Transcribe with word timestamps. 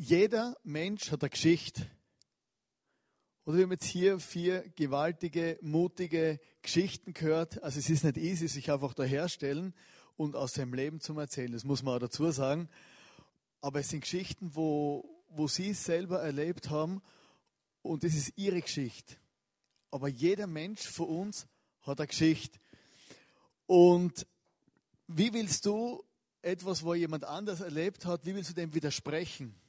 jeder 0.00 0.56
Mensch 0.64 1.10
hat 1.10 1.22
eine 1.22 1.28
Geschichte. 1.28 1.86
Oder 3.44 3.58
wir 3.58 3.64
haben 3.64 3.72
jetzt 3.72 3.84
hier 3.84 4.18
vier 4.18 4.66
gewaltige, 4.74 5.58
mutige 5.60 6.40
Geschichten 6.62 7.12
gehört. 7.12 7.62
Also 7.62 7.80
es 7.80 7.90
ist 7.90 8.04
nicht 8.04 8.16
easy, 8.16 8.48
sich 8.48 8.72
einfach 8.72 8.94
da 8.94 9.02
herstellen 9.02 9.74
und 10.16 10.36
aus 10.36 10.54
seinem 10.54 10.72
Leben 10.72 11.00
zu 11.00 11.18
erzählen. 11.18 11.52
Das 11.52 11.64
muss 11.64 11.82
man 11.82 11.96
auch 11.96 11.98
dazu 11.98 12.30
sagen. 12.30 12.70
Aber 13.60 13.80
es 13.80 13.90
sind 13.90 14.00
Geschichten, 14.00 14.54
wo, 14.54 15.04
wo 15.28 15.48
sie 15.48 15.70
es 15.70 15.84
selber 15.84 16.22
erlebt 16.22 16.70
haben 16.70 17.02
und 17.82 18.02
das 18.02 18.14
ist 18.14 18.32
ihre 18.36 18.62
Geschichte. 18.62 19.16
Aber 19.90 20.08
jeder 20.08 20.46
Mensch 20.46 20.88
von 20.88 21.08
uns 21.08 21.46
hat 21.82 22.00
eine 22.00 22.06
Geschichte. 22.06 22.58
Und 23.66 24.26
wie 25.08 25.34
willst 25.34 25.66
du 25.66 26.02
etwas, 26.40 26.84
wo 26.84 26.94
jemand 26.94 27.24
anders 27.24 27.60
erlebt 27.60 28.06
hat, 28.06 28.24
wie 28.24 28.34
willst 28.34 28.48
du 28.48 28.54
dem 28.54 28.72
widersprechen? 28.72 29.60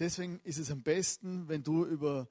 Deswegen 0.00 0.40
ist 0.44 0.58
es 0.58 0.70
am 0.70 0.82
besten, 0.82 1.46
wenn 1.48 1.62
du 1.62 1.84
über 1.84 2.26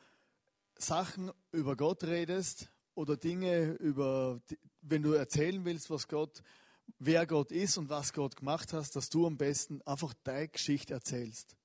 Sachen 0.76 1.32
über 1.52 1.76
Gott 1.76 2.04
redest 2.04 2.72
oder 2.96 3.16
Dinge 3.16 3.74
über, 3.74 4.42
wenn 4.82 5.04
du 5.04 5.14
erzählen 5.14 5.64
willst, 5.66 5.92
was 5.92 6.08
Gott, 6.08 6.42
wer 6.98 7.28
Gott 7.28 7.52
ist 7.52 7.78
und 7.78 7.90
was 7.90 8.12
Gott 8.12 8.38
gemacht 8.38 8.74
hat, 8.74 8.96
dass 8.96 9.10
du 9.10 9.28
am 9.28 9.38
besten 9.38 9.84
einfach 9.84 10.16
deine 10.24 10.48
Geschichte 10.48 10.96
erzählst. 10.96 11.56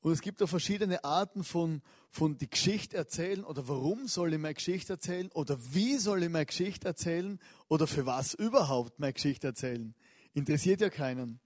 Und 0.00 0.10
es 0.10 0.22
gibt 0.22 0.42
auch 0.42 0.48
verschiedene 0.48 1.04
Arten 1.04 1.44
von, 1.44 1.82
von 2.10 2.36
die 2.36 2.50
Geschichte 2.50 2.96
erzählen 2.96 3.44
oder 3.44 3.68
warum 3.68 4.08
soll 4.08 4.32
ich 4.32 4.40
meine 4.40 4.54
Geschichte 4.54 4.94
erzählen 4.94 5.30
oder 5.30 5.56
wie 5.72 5.98
soll 5.98 6.24
ich 6.24 6.30
meine 6.30 6.46
Geschichte 6.46 6.88
erzählen 6.88 7.38
oder 7.68 7.86
für 7.86 8.06
was 8.06 8.34
überhaupt 8.34 8.98
meine 8.98 9.12
Geschichte 9.12 9.46
erzählen. 9.46 9.94
Interessiert 10.32 10.80
ja 10.80 10.90
keinen. 10.90 11.38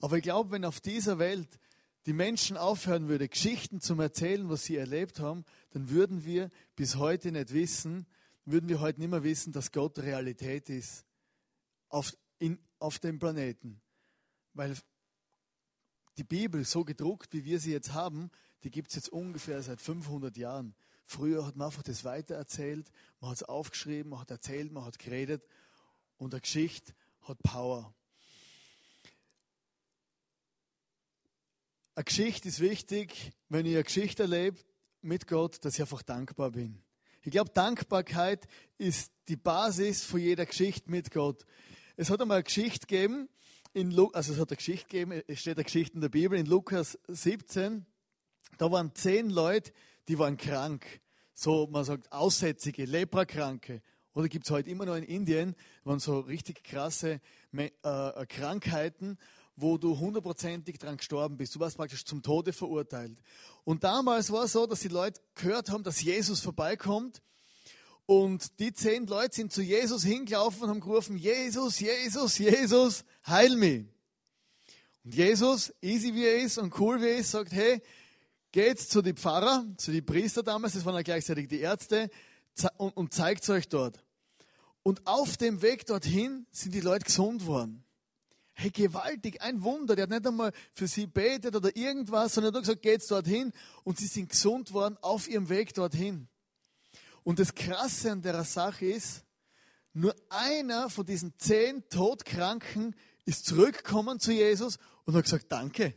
Aber 0.00 0.16
ich 0.16 0.22
glaube, 0.22 0.52
wenn 0.52 0.64
auf 0.64 0.80
dieser 0.80 1.18
Welt 1.18 1.60
die 2.06 2.12
Menschen 2.12 2.56
aufhören 2.56 3.08
würde, 3.08 3.28
Geschichten 3.28 3.80
zu 3.80 3.94
erzählen, 4.00 4.48
was 4.48 4.64
sie 4.64 4.76
erlebt 4.76 5.20
haben, 5.20 5.44
dann 5.70 5.90
würden 5.90 6.24
wir 6.24 6.50
bis 6.76 6.96
heute 6.96 7.30
nicht 7.30 7.52
wissen, 7.52 8.06
würden 8.44 8.68
wir 8.68 8.80
heute 8.80 9.00
nicht 9.00 9.10
mehr 9.10 9.22
wissen, 9.22 9.52
dass 9.52 9.72
Gott 9.72 9.98
Realität 9.98 10.70
ist 10.70 11.04
auf, 11.88 12.16
in, 12.38 12.58
auf 12.78 12.98
dem 12.98 13.18
Planeten. 13.18 13.80
Weil 14.54 14.76
die 16.16 16.24
Bibel, 16.24 16.64
so 16.64 16.84
gedruckt, 16.84 17.32
wie 17.32 17.44
wir 17.44 17.60
sie 17.60 17.72
jetzt 17.72 17.92
haben, 17.92 18.30
die 18.62 18.70
gibt 18.70 18.88
es 18.88 18.96
jetzt 18.96 19.10
ungefähr 19.10 19.62
seit 19.62 19.80
500 19.80 20.36
Jahren. 20.36 20.74
Früher 21.06 21.46
hat 21.46 21.56
man 21.56 21.66
einfach 21.66 21.82
das 21.82 22.04
weitererzählt, 22.04 22.90
man 23.20 23.30
hat 23.30 23.36
es 23.36 23.42
aufgeschrieben, 23.42 24.10
man 24.10 24.20
hat 24.20 24.30
erzählt, 24.30 24.72
man 24.72 24.84
hat 24.84 24.98
geredet 24.98 25.46
und 26.18 26.32
eine 26.34 26.40
Geschichte 26.40 26.92
hat 27.22 27.42
Power. 27.42 27.94
Eine 32.00 32.06
Geschichte 32.06 32.48
ist 32.48 32.60
wichtig, 32.60 33.30
wenn 33.50 33.66
ich 33.66 33.74
eine 33.74 33.84
Geschichte 33.84 34.22
erlebe 34.22 34.56
mit 35.02 35.26
Gott, 35.26 35.62
dass 35.62 35.74
ich 35.74 35.82
einfach 35.82 36.00
dankbar 36.00 36.50
bin. 36.50 36.82
Ich 37.20 37.30
glaube, 37.30 37.50
Dankbarkeit 37.50 38.46
ist 38.78 39.12
die 39.28 39.36
Basis 39.36 40.02
für 40.02 40.18
jeder 40.18 40.46
Geschichte 40.46 40.90
mit 40.90 41.10
Gott. 41.10 41.44
Es 41.96 42.08
hat 42.08 42.22
einmal 42.22 42.38
eine 42.38 42.44
Geschichte 42.44 42.86
gegeben, 42.86 43.28
in 43.74 43.90
also 44.14 44.32
es 44.32 44.38
hat 44.38 44.48
eine 44.48 44.56
Geschichte 44.56 44.86
gegeben, 44.88 45.22
es 45.26 45.40
steht 45.40 45.58
eine 45.58 45.64
Geschichte 45.64 45.96
in 45.96 46.00
der 46.00 46.08
Bibel, 46.08 46.38
in 46.38 46.46
Lukas 46.46 46.98
17, 47.06 47.84
da 48.56 48.72
waren 48.72 48.94
zehn 48.94 49.28
Leute, 49.28 49.70
die 50.08 50.18
waren 50.18 50.38
krank. 50.38 51.02
So, 51.34 51.68
man 51.70 51.84
sagt, 51.84 52.10
Aussätzige, 52.12 52.86
Leprakranke. 52.86 53.82
Oder 54.14 54.28
gibt 54.28 54.46
es 54.46 54.50
heute 54.50 54.70
immer 54.70 54.86
noch 54.86 54.96
in 54.96 55.04
Indien, 55.04 55.54
waren 55.84 56.00
so 56.00 56.20
richtig 56.20 56.64
krasse 56.64 57.20
äh, 57.52 58.26
Krankheiten, 58.26 59.18
wo 59.60 59.78
du 59.78 59.98
hundertprozentig 59.98 60.78
dran 60.78 60.96
gestorben 60.96 61.36
bist. 61.36 61.54
Du 61.54 61.60
warst 61.60 61.76
praktisch 61.76 62.04
zum 62.04 62.22
Tode 62.22 62.52
verurteilt. 62.52 63.22
Und 63.64 63.84
damals 63.84 64.30
war 64.30 64.44
es 64.44 64.52
so, 64.52 64.66
dass 64.66 64.80
die 64.80 64.88
Leute 64.88 65.20
gehört 65.34 65.70
haben, 65.70 65.82
dass 65.82 66.02
Jesus 66.02 66.40
vorbeikommt 66.40 67.22
und 68.06 68.58
die 68.58 68.72
zehn 68.72 69.06
Leute 69.06 69.36
sind 69.36 69.52
zu 69.52 69.62
Jesus 69.62 70.02
hingelaufen 70.02 70.64
und 70.64 70.70
haben 70.70 70.80
gerufen, 70.80 71.16
Jesus, 71.16 71.78
Jesus, 71.78 72.38
Jesus, 72.38 73.04
heil 73.24 73.56
mich. 73.56 73.84
Und 75.04 75.14
Jesus, 75.14 75.72
easy 75.80 76.12
wie 76.14 76.24
er 76.24 76.42
ist 76.42 76.58
und 76.58 76.78
cool 76.80 77.00
wie 77.00 77.06
er 77.06 77.16
ist, 77.18 77.30
sagt, 77.30 77.52
hey, 77.52 77.80
geht 78.52 78.80
zu 78.80 79.00
den 79.00 79.16
Pfarrer, 79.16 79.64
zu 79.76 79.92
den 79.92 80.04
Priester 80.04 80.42
damals, 80.42 80.72
das 80.72 80.84
waren 80.84 80.96
ja 80.96 81.02
gleichzeitig 81.02 81.48
die 81.48 81.60
Ärzte, 81.60 82.10
und, 82.76 82.96
und 82.96 83.14
zeigt 83.14 83.48
euch 83.48 83.68
dort. 83.68 84.02
Und 84.82 85.06
auf 85.06 85.36
dem 85.36 85.62
Weg 85.62 85.86
dorthin 85.86 86.46
sind 86.50 86.74
die 86.74 86.80
Leute 86.80 87.04
gesund 87.04 87.46
worden. 87.46 87.84
Hey, 88.62 88.68
gewaltig, 88.68 89.40
ein 89.40 89.62
Wunder. 89.62 89.96
Der 89.96 90.02
hat 90.02 90.10
nicht 90.10 90.26
einmal 90.26 90.52
für 90.74 90.86
sie 90.86 91.06
betet 91.06 91.56
oder 91.56 91.74
irgendwas, 91.74 92.34
sondern 92.34 92.52
er 92.52 92.58
hat 92.58 92.64
gesagt, 92.64 92.82
geht's 92.82 93.06
dorthin. 93.06 93.54
Und 93.84 93.96
sie 93.96 94.06
sind 94.06 94.28
gesund 94.28 94.74
worden 94.74 94.98
auf 95.00 95.28
ihrem 95.28 95.48
Weg 95.48 95.72
dorthin. 95.72 96.28
Und 97.24 97.38
das 97.38 97.54
Krasse 97.54 98.12
an 98.12 98.20
der 98.20 98.44
Sache 98.44 98.84
ist, 98.84 99.24
nur 99.94 100.14
einer 100.28 100.90
von 100.90 101.06
diesen 101.06 101.32
zehn 101.38 101.88
Todkranken 101.88 102.94
ist 103.24 103.46
zurückgekommen 103.46 104.20
zu 104.20 104.30
Jesus 104.30 104.78
und 105.06 105.14
hat 105.14 105.24
gesagt, 105.24 105.46
danke. 105.48 105.96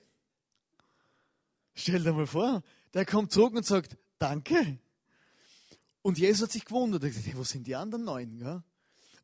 Stell 1.73 2.02
dir 2.02 2.13
mal 2.13 2.28
vor, 2.28 2.63
der 2.94 3.06
kommt 3.06 3.34
zurück 3.34 3.56
und 3.56 3.66
sagt, 3.66 3.97
danke. 4.19 4.79
Und 6.02 6.18
Jesus 6.18 6.44
hat 6.44 6.53
sich 6.53 6.63
gewundert. 6.63 7.03
Er 7.03 7.09
hat 7.09 7.12
gesagt, 7.13 7.28
hey, 7.28 7.38
wo 7.38 7.44
sind 7.44 7.68
die 7.68 7.75
anderen 7.75 8.06
neun? 8.06 8.63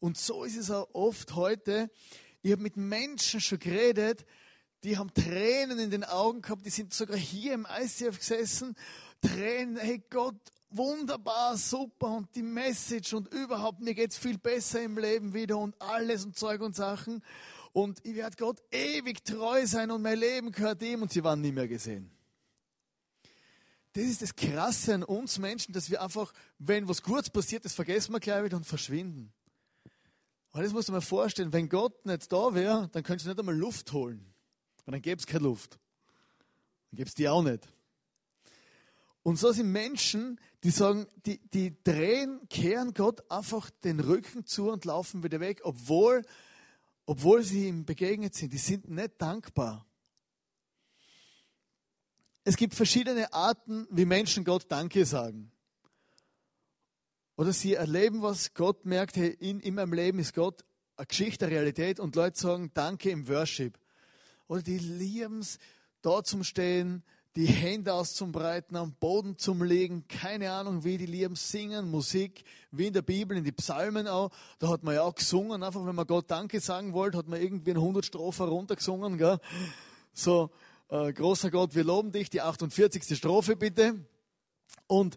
Und 0.02 0.18
so 0.18 0.44
ist 0.44 0.58
es 0.58 0.70
auch 0.72 0.90
oft 0.94 1.36
heute. 1.36 1.90
Ich 2.42 2.52
habe 2.52 2.62
mit 2.62 2.78
Menschen 2.78 3.42
schon 3.42 3.60
geredet, 3.60 4.26
die 4.84 4.98
haben 4.98 5.14
Tränen 5.14 5.78
in 5.80 5.92
den 5.92 6.06
Augen 6.06 6.42
gehabt, 6.42 6.66
die 6.66 6.70
sind 6.70 6.94
sogar 6.94 7.18
hier 7.18 7.54
im 7.54 7.68
ICF 7.70 8.18
gesessen. 8.18 8.76
Tränen, 9.22 9.76
hey 9.78 10.02
Gott, 10.10 10.40
wunderbar, 10.70 11.58
super 11.58 12.16
und 12.16 12.34
die 12.36 12.44
Message 12.44 13.14
und 13.14 13.34
überhaupt, 13.34 13.82
mir 13.82 13.94
geht 13.94 14.12
es 14.12 14.18
viel 14.18 14.38
besser 14.38 14.82
im 14.82 14.98
Leben 14.98 15.34
wieder 15.34 15.58
und 15.58 15.80
alles 15.82 16.24
und 16.24 16.38
Zeug 16.38 16.62
und 16.62 16.76
Sachen. 16.76 17.22
Und 17.74 18.00
ich 18.06 18.16
werde 18.16 18.38
Gott 18.38 18.62
ewig 18.72 19.24
treu 19.24 19.66
sein 19.68 19.92
und 19.92 20.02
mein 20.02 20.18
Leben 20.18 20.52
gehört 20.52 20.82
ihm 20.82 21.02
und 21.02 21.12
sie 21.12 21.24
waren 21.24 21.42
nie 21.42 21.52
mehr 21.52 21.68
gesehen. 21.68 22.10
Das 23.94 24.04
ist 24.04 24.22
das 24.22 24.36
Krasse 24.36 24.94
an 24.94 25.04
uns 25.04 25.40
Menschen, 25.40 25.74
dass 25.74 25.90
wir 25.90 26.02
einfach, 26.02 26.32
wenn 26.58 26.88
was 26.88 27.02
kurz 27.02 27.30
passiert, 27.30 27.66
das 27.66 27.74
vergessen 27.74 28.14
wir 28.14 28.20
gleich 28.20 28.44
wieder 28.44 28.58
und 28.58 28.66
verschwinden. 28.66 29.34
Aber 30.52 30.64
das 30.64 30.74
muss 30.74 30.90
man 30.90 31.02
vorstellen, 31.02 31.54
wenn 31.54 31.70
Gott 31.70 32.06
nicht 32.06 32.32
da 32.32 32.54
wäre, 32.54 32.90
dann 32.92 33.04
könntest 33.04 33.26
du 33.26 33.30
nicht 33.30 33.40
einmal 33.40 33.56
Luft 33.56 33.92
holen. 33.92 34.34
Und 34.86 34.94
dann 34.94 35.02
gäbe 35.02 35.20
es 35.20 35.28
keine 35.28 35.44
Luft. 35.44 35.80
Dann 36.90 36.98
gäbe 36.98 37.08
es 37.08 37.14
die 37.14 37.30
auch 37.30 37.44
nicht. 37.44 37.68
Und 39.22 39.38
so 39.38 39.52
sind 39.52 39.72
Menschen, 39.72 40.40
die 40.64 40.72
sagen, 40.72 41.06
die, 41.26 41.40
die 41.50 41.84
drehen, 41.84 42.40
kehren 42.50 42.94
Gott 42.94 43.30
einfach 43.30 43.70
den 43.70 44.00
Rücken 44.00 44.46
zu 44.46 44.72
und 44.72 44.86
laufen 44.86 45.24
wieder 45.24 45.40
weg, 45.40 45.62
obwohl, 45.64 46.26
obwohl 47.06 47.44
sie 47.44 47.68
ihm 47.68 47.86
begegnet 47.86 48.34
sind. 48.34 48.54
Die 48.54 48.58
sind 48.58 48.90
nicht 48.90 49.22
dankbar. 49.22 49.86
Es 52.44 52.58
gibt 52.58 52.74
verschiedene 52.74 53.32
Arten, 53.32 53.88
wie 53.92 54.06
Menschen 54.06 54.44
Gott 54.44 54.66
Danke 54.70 55.06
sagen. 55.06 55.52
Oder 57.40 57.54
sie 57.54 57.76
erleben 57.76 58.22
was, 58.22 58.54
Gott 58.54 58.86
merkt, 58.86 59.16
hey, 59.16 59.30
in, 59.30 59.62
in 59.62 59.76
meinem 59.76 59.94
Leben 59.94 60.20
ist 60.20 60.34
Gott 60.34 60.66
eine 60.98 61.06
Geschichte, 61.06 61.46
eine 61.46 61.56
Realität 61.56 61.98
und 62.02 62.18
Leute 62.18 62.38
sagen 62.38 62.72
Danke 62.74 63.12
im 63.12 63.30
Worship. 63.30 63.80
Oder 64.50 64.62
die 64.62 64.78
lieben 64.78 65.40
es, 65.40 65.58
da 66.02 66.22
zum 66.22 66.44
Stehen, 66.44 67.02
die 67.38 67.46
Hände 67.46 67.94
auszubreiten, 67.94 68.76
am 68.76 68.92
Boden 68.92 69.38
zum 69.38 69.64
Legen, 69.64 70.06
keine 70.10 70.52
Ahnung 70.52 70.84
wie, 70.84 70.98
die 70.98 71.06
lieben 71.06 71.38
singen, 71.38 71.90
Musik, 71.90 72.44
wie 72.72 72.88
in 72.88 72.94
der 72.94 73.04
Bibel, 73.04 73.38
in 73.38 73.46
die 73.46 73.54
Psalmen 73.54 74.10
auch, 74.10 74.32
da 74.60 74.68
hat 74.68 74.84
man 74.84 74.96
ja 74.96 75.04
auch 75.04 75.16
gesungen, 75.16 75.64
einfach 75.64 75.86
wenn 75.86 75.96
man 75.96 76.08
Gott 76.08 76.30
Danke 76.30 76.60
sagen 76.60 76.92
wollte, 76.92 77.20
hat 77.20 77.30
man 77.30 77.42
irgendwie 77.42 77.72
ein 77.72 77.78
100 77.78 78.04
Strophe 78.04 78.50
runtergesungen, 78.50 79.18
gell? 79.18 79.40
so, 80.12 80.52
äh, 80.90 81.14
großer 81.14 81.52
Gott, 81.52 81.74
wir 81.74 81.86
loben 81.86 82.12
dich, 82.12 82.30
die 82.30 82.42
48. 82.42 83.18
Strophe 83.18 83.56
bitte, 83.56 83.96
und, 84.88 85.16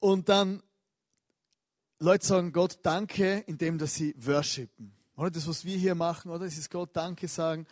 und 0.00 0.28
dann 0.28 0.60
Leute 2.02 2.26
sagen 2.26 2.52
Gott 2.52 2.80
Danke, 2.82 3.44
indem 3.46 3.78
dass 3.78 3.94
sie 3.94 4.12
worshipen. 4.18 4.92
Oder 5.16 5.30
das, 5.30 5.46
was 5.46 5.64
wir 5.64 5.76
hier 5.76 5.94
machen, 5.94 6.32
oder? 6.32 6.46
Das 6.46 6.58
ist 6.58 6.68
Gott 6.68 6.96
Danke 6.96 7.28
sagen 7.28 7.64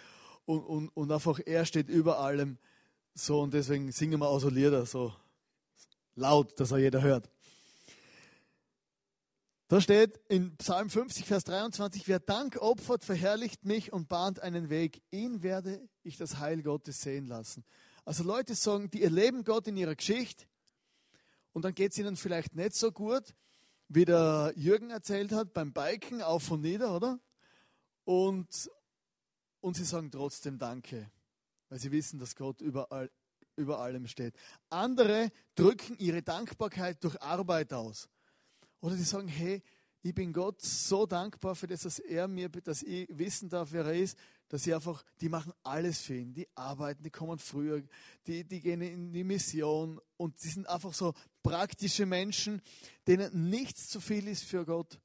und, 0.44 0.60
und, 0.60 0.88
und 0.90 1.10
einfach 1.10 1.40
er 1.44 1.64
steht 1.64 1.88
über 1.88 2.20
allem. 2.20 2.56
So, 3.12 3.40
und 3.40 3.52
deswegen 3.54 3.90
singen 3.90 4.20
wir 4.20 4.28
auch 4.28 4.38
so 4.38 4.48
Lieder, 4.48 4.86
so 4.86 5.12
laut, 6.14 6.60
dass 6.60 6.70
er 6.70 6.78
jeder 6.78 7.02
hört. 7.02 7.28
Da 9.66 9.80
steht 9.80 10.20
in 10.28 10.56
Psalm 10.58 10.90
50, 10.90 11.24
Vers 11.24 11.42
23, 11.42 12.06
wer 12.06 12.20
Dank 12.20 12.56
opfert, 12.62 13.04
verherrlicht 13.04 13.64
mich 13.64 13.92
und 13.92 14.08
bahnt 14.08 14.38
einen 14.38 14.70
Weg. 14.70 15.02
Ihn 15.10 15.42
werde 15.42 15.88
ich 16.04 16.18
das 16.18 16.38
Heil 16.38 16.62
Gottes 16.62 17.00
sehen 17.00 17.26
lassen. 17.26 17.64
Also 18.04 18.22
Leute 18.22 18.54
sagen, 18.54 18.90
die 18.90 19.02
erleben 19.02 19.42
Gott 19.42 19.66
in 19.66 19.76
ihrer 19.76 19.96
Geschichte 19.96 20.44
und 21.52 21.64
dann 21.64 21.74
geht 21.74 21.90
es 21.90 21.98
ihnen 21.98 22.14
vielleicht 22.14 22.54
nicht 22.54 22.76
so 22.76 22.92
gut, 22.92 23.34
wie 23.90 24.06
der 24.06 24.54
Jürgen 24.56 24.90
erzählt 24.90 25.32
hat, 25.32 25.52
beim 25.52 25.72
Biken 25.72 26.22
auf 26.22 26.50
und 26.50 26.62
nieder, 26.62 26.96
oder? 26.96 27.20
Und, 28.04 28.70
und 29.60 29.76
sie 29.76 29.84
sagen 29.84 30.10
trotzdem 30.10 30.58
Danke 30.58 31.10
weil 31.70 31.78
sie 31.78 31.90
wissen, 31.90 32.18
dass 32.18 32.36
Gott 32.36 32.60
überall, 32.60 33.10
über 33.56 33.78
allem 33.78 34.06
steht. 34.06 34.34
Andere 34.68 35.30
drücken 35.54 35.96
ihre 35.98 36.22
Dankbarkeit 36.22 37.02
durch 37.02 37.20
Arbeit 37.22 37.72
aus. 37.72 38.10
Oder 38.80 38.96
die 38.96 39.04
sagen, 39.04 39.28
hey, 39.28 39.62
ich 40.02 40.14
bin 40.14 40.32
Gott 40.32 40.60
so 40.60 41.06
dankbar 41.06 41.54
für 41.54 41.66
das, 41.66 41.82
dass 41.82 41.98
er 41.98 42.26
mir, 42.26 42.48
dass 42.48 42.82
ich 42.82 43.06
wissen 43.10 43.48
darf, 43.48 43.72
wer 43.72 43.86
er 43.86 43.94
ist, 43.94 44.18
dass 44.50 44.64
sie 44.64 44.74
einfach, 44.74 45.04
die 45.20 45.28
machen 45.28 45.52
alles 45.62 46.00
für 46.00 46.16
ihn. 46.16 46.34
Die 46.34 46.48
arbeiten, 46.56 47.04
die 47.04 47.10
kommen 47.10 47.38
früher, 47.38 47.82
die, 48.26 48.44
die 48.44 48.60
gehen 48.60 48.82
in 48.82 49.12
die 49.12 49.22
Mission 49.22 50.00
und 50.16 50.42
die 50.42 50.48
sind 50.48 50.68
einfach 50.68 50.92
so 50.92 51.14
praktische 51.42 52.04
Menschen, 52.04 52.60
denen 53.06 53.48
nichts 53.48 53.88
zu 53.88 54.00
viel 54.00 54.26
ist 54.26 54.42
für 54.42 54.66
Gott. 54.66 55.00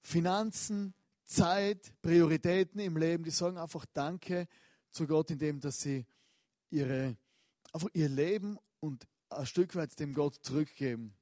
Finanzen, 0.00 0.92
Zeit, 1.24 1.92
Prioritäten 2.02 2.80
im 2.80 2.96
Leben, 2.96 3.22
die 3.22 3.30
sagen 3.30 3.58
einfach 3.58 3.86
Danke 3.94 4.48
zu 4.90 5.06
Gott, 5.06 5.30
indem 5.30 5.60
dass 5.60 5.80
sie 5.80 6.04
ihre, 6.70 7.16
einfach 7.72 7.88
ihr 7.92 8.08
Leben 8.08 8.58
und 8.80 9.06
ein 9.28 9.46
Stück 9.46 9.76
weit 9.76 9.96
dem 10.00 10.14
Gott 10.14 10.34
zurückgeben. 10.42 11.14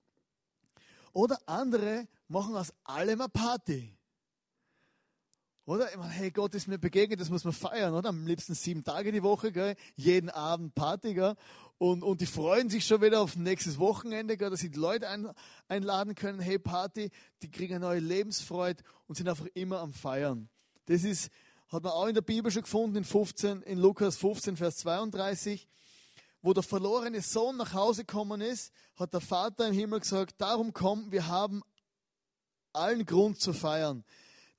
Oder 1.12 1.38
andere 1.46 2.08
machen 2.28 2.56
aus 2.56 2.72
allem 2.84 3.20
eine 3.20 3.28
Party. 3.28 3.94
Oder? 5.66 5.90
Ich 5.90 5.96
meine, 5.96 6.12
hey, 6.12 6.30
Gott 6.30 6.54
ist 6.54 6.68
mir 6.68 6.78
begegnet, 6.78 7.20
das 7.20 7.28
muss 7.28 7.42
man 7.42 7.52
feiern, 7.52 7.92
oder? 7.92 8.08
Am 8.08 8.24
liebsten 8.24 8.54
sieben 8.54 8.84
Tage 8.84 9.10
die 9.10 9.24
Woche, 9.24 9.50
gell? 9.50 9.74
jeden 9.96 10.30
Abend 10.30 10.76
Party, 10.76 11.12
gell? 11.12 11.34
Und, 11.78 12.04
und 12.04 12.20
die 12.20 12.26
freuen 12.26 12.70
sich 12.70 12.86
schon 12.86 13.02
wieder 13.02 13.20
auf 13.20 13.36
nächstes 13.36 13.78
Wochenende, 13.78 14.36
gell? 14.36 14.48
dass 14.48 14.60
sie 14.60 14.70
die 14.70 14.78
Leute 14.78 15.08
ein, 15.08 15.28
einladen 15.66 16.14
können, 16.14 16.38
hey, 16.38 16.60
Party, 16.60 17.10
die 17.42 17.50
kriegen 17.50 17.74
eine 17.74 17.84
neue 17.84 17.98
Lebensfreude 17.98 18.82
und 19.08 19.16
sind 19.16 19.28
einfach 19.28 19.46
immer 19.54 19.80
am 19.80 19.92
Feiern. 19.92 20.48
Das 20.86 21.02
ist, 21.02 21.30
hat 21.68 21.82
man 21.82 21.92
auch 21.92 22.06
in 22.06 22.14
der 22.14 22.22
Bibel 22.22 22.52
schon 22.52 22.62
gefunden, 22.62 22.96
in, 22.96 23.04
15, 23.04 23.62
in 23.62 23.78
Lukas 23.78 24.16
15, 24.16 24.56
Vers 24.56 24.76
32 24.78 25.68
wo 26.42 26.52
der 26.52 26.62
verlorene 26.62 27.22
Sohn 27.22 27.56
nach 27.56 27.72
Hause 27.72 28.04
gekommen 28.04 28.40
ist, 28.40 28.72
hat 28.94 29.12
der 29.12 29.20
Vater 29.20 29.66
im 29.66 29.74
Himmel 29.74 29.98
gesagt, 29.98 30.40
darum 30.40 30.72
komm, 30.72 31.10
wir 31.10 31.26
haben 31.26 31.62
allen 32.72 33.04
Grund 33.04 33.40
zu 33.40 33.52
feiern. 33.52 34.04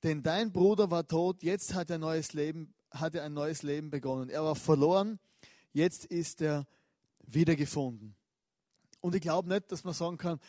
Denn 0.02 0.22
dein 0.22 0.52
Bruder 0.52 0.90
war 0.90 1.06
tot, 1.06 1.42
jetzt 1.42 1.74
hat 1.74 1.90
er, 1.90 1.98
neues 1.98 2.32
Leben, 2.32 2.74
hat 2.90 3.14
er 3.14 3.24
ein 3.24 3.34
neues 3.34 3.62
Leben 3.62 3.90
begonnen. 3.90 4.30
Er 4.30 4.44
war 4.44 4.54
verloren, 4.54 5.18
jetzt 5.72 6.04
ist 6.06 6.40
er 6.40 6.66
wiedergefunden. 7.26 8.14
Und 9.00 9.14
ich 9.14 9.20
glaube 9.20 9.48
nicht, 9.48 9.70
dass 9.70 9.84
man 9.84 9.94
sagen 9.94 10.16
kann, 10.16 10.40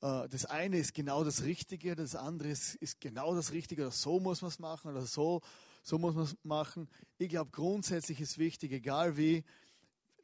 äh, 0.00 0.28
das 0.28 0.44
eine 0.46 0.78
ist 0.78 0.94
genau 0.94 1.24
das 1.24 1.44
Richtige, 1.44 1.94
das 1.94 2.14
andere 2.14 2.50
ist, 2.50 3.00
genau 3.00 3.34
das 3.34 3.52
Richtige, 3.52 3.82
oder 3.82 3.90
so 3.90 4.20
muss 4.20 4.42
man 4.42 4.50
es 4.50 4.58
machen, 4.58 4.90
oder 4.90 5.06
so, 5.06 5.40
so 5.82 5.98
muss 5.98 6.14
man 6.14 6.24
es 6.24 6.36
machen. 6.42 6.88
Ich 7.18 7.28
glaube, 7.28 7.50
grundsätzlich 7.50 8.20
ist 8.20 8.38
wichtig, 8.38 8.72
egal 8.72 9.16
wie, 9.16 9.44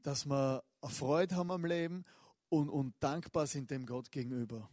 dass 0.03 0.27
wir 0.27 0.63
Freude 0.83 1.37
haben 1.37 1.51
am 1.51 1.65
Leben 1.65 2.05
und, 2.49 2.69
und 2.69 2.95
dankbar 3.01 3.47
sind 3.47 3.71
dem 3.71 3.87
Gott 3.87 4.13
gegenüber. 4.13 4.69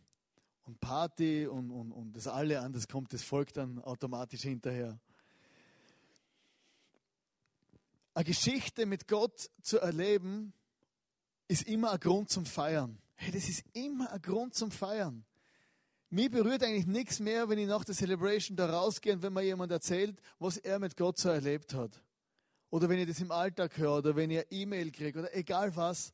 Und 0.64 0.80
Party 0.80 1.48
und, 1.48 1.72
und, 1.72 1.92
und 1.92 2.14
das 2.14 2.28
alle 2.28 2.60
an, 2.60 2.74
das 2.74 2.88
kommt, 2.88 3.14
das 3.14 3.24
folgt 3.24 3.58
dann 3.58 3.80
automatisch 3.80 4.42
hinterher. 4.42 5.00
Eine 8.14 8.26
Geschichte 8.26 8.86
mit 8.86 9.08
Gott 9.08 9.50
zu 9.62 9.80
erleben, 9.80 10.54
ist 11.48 11.64
immer 11.64 11.92
ein 11.92 12.00
Grund 12.00 12.30
zum 12.30 12.46
Feiern. 12.46 13.02
Hey, 13.16 13.32
das 13.32 13.50
ist 13.50 13.64
immer 13.74 14.12
ein 14.12 14.22
Grund 14.22 14.54
zum 14.56 14.72
Feiern. 14.72 15.26
Mir 16.10 16.30
berührt 16.30 16.62
eigentlich 16.64 16.88
nichts 16.88 17.20
mehr, 17.20 17.48
wenn 17.48 17.58
ich 17.58 17.68
nach 17.68 17.86
der 17.86 17.96
Celebration 17.96 18.58
da 18.58 18.70
rausgehe 18.70 19.14
und 19.14 19.22
wenn 19.22 19.32
mir 19.32 19.44
jemand 19.44 19.72
erzählt, 19.72 20.20
was 20.40 20.58
er 20.58 20.78
mit 20.78 20.98
Gott 20.98 21.18
so 21.18 21.30
erlebt 21.30 21.74
hat. 21.74 22.04
Oder 22.70 22.90
wenn 22.90 23.00
ich 23.00 23.08
das 23.08 23.20
im 23.20 23.32
Alltag 23.32 23.78
höre 23.78 24.00
oder 24.00 24.16
wenn 24.16 24.30
eine 24.30 24.50
E-Mail 24.52 24.92
kriege 24.92 25.20
oder 25.20 25.36
egal 25.36 25.74
was. 25.76 26.14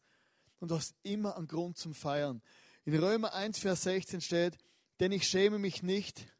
Und 0.60 0.70
du 0.70 0.76
hast 0.76 0.96
immer 1.02 1.36
einen 1.36 1.48
Grund 1.48 1.78
zum 1.78 1.96
Feiern. 1.96 2.42
In 2.88 2.98
Römer 2.98 3.34
1, 3.34 3.60
Vers 3.60 3.84
16 3.84 4.22
steht, 4.22 4.58
denn 5.02 5.12
ich 5.12 5.28
schäme 5.28 5.60
mich 5.60 5.84
nicht 5.84 6.34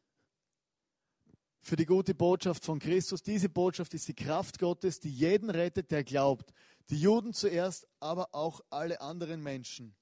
für 1.60 1.76
die 1.76 1.84
gute 1.84 2.14
Botschaft 2.14 2.64
von 2.64 2.78
Christus. 2.78 3.22
Diese 3.22 3.50
Botschaft 3.50 3.92
ist 3.92 4.08
die 4.08 4.14
Kraft 4.14 4.58
Gottes, 4.58 4.98
die 4.98 5.10
jeden 5.10 5.50
rettet, 5.50 5.90
der 5.90 6.04
glaubt. 6.04 6.54
Die 6.88 6.98
Juden 6.98 7.34
zuerst, 7.34 7.86
aber 8.00 8.34
auch 8.34 8.62
alle 8.70 9.02
anderen 9.02 9.42
Menschen. 9.42 9.94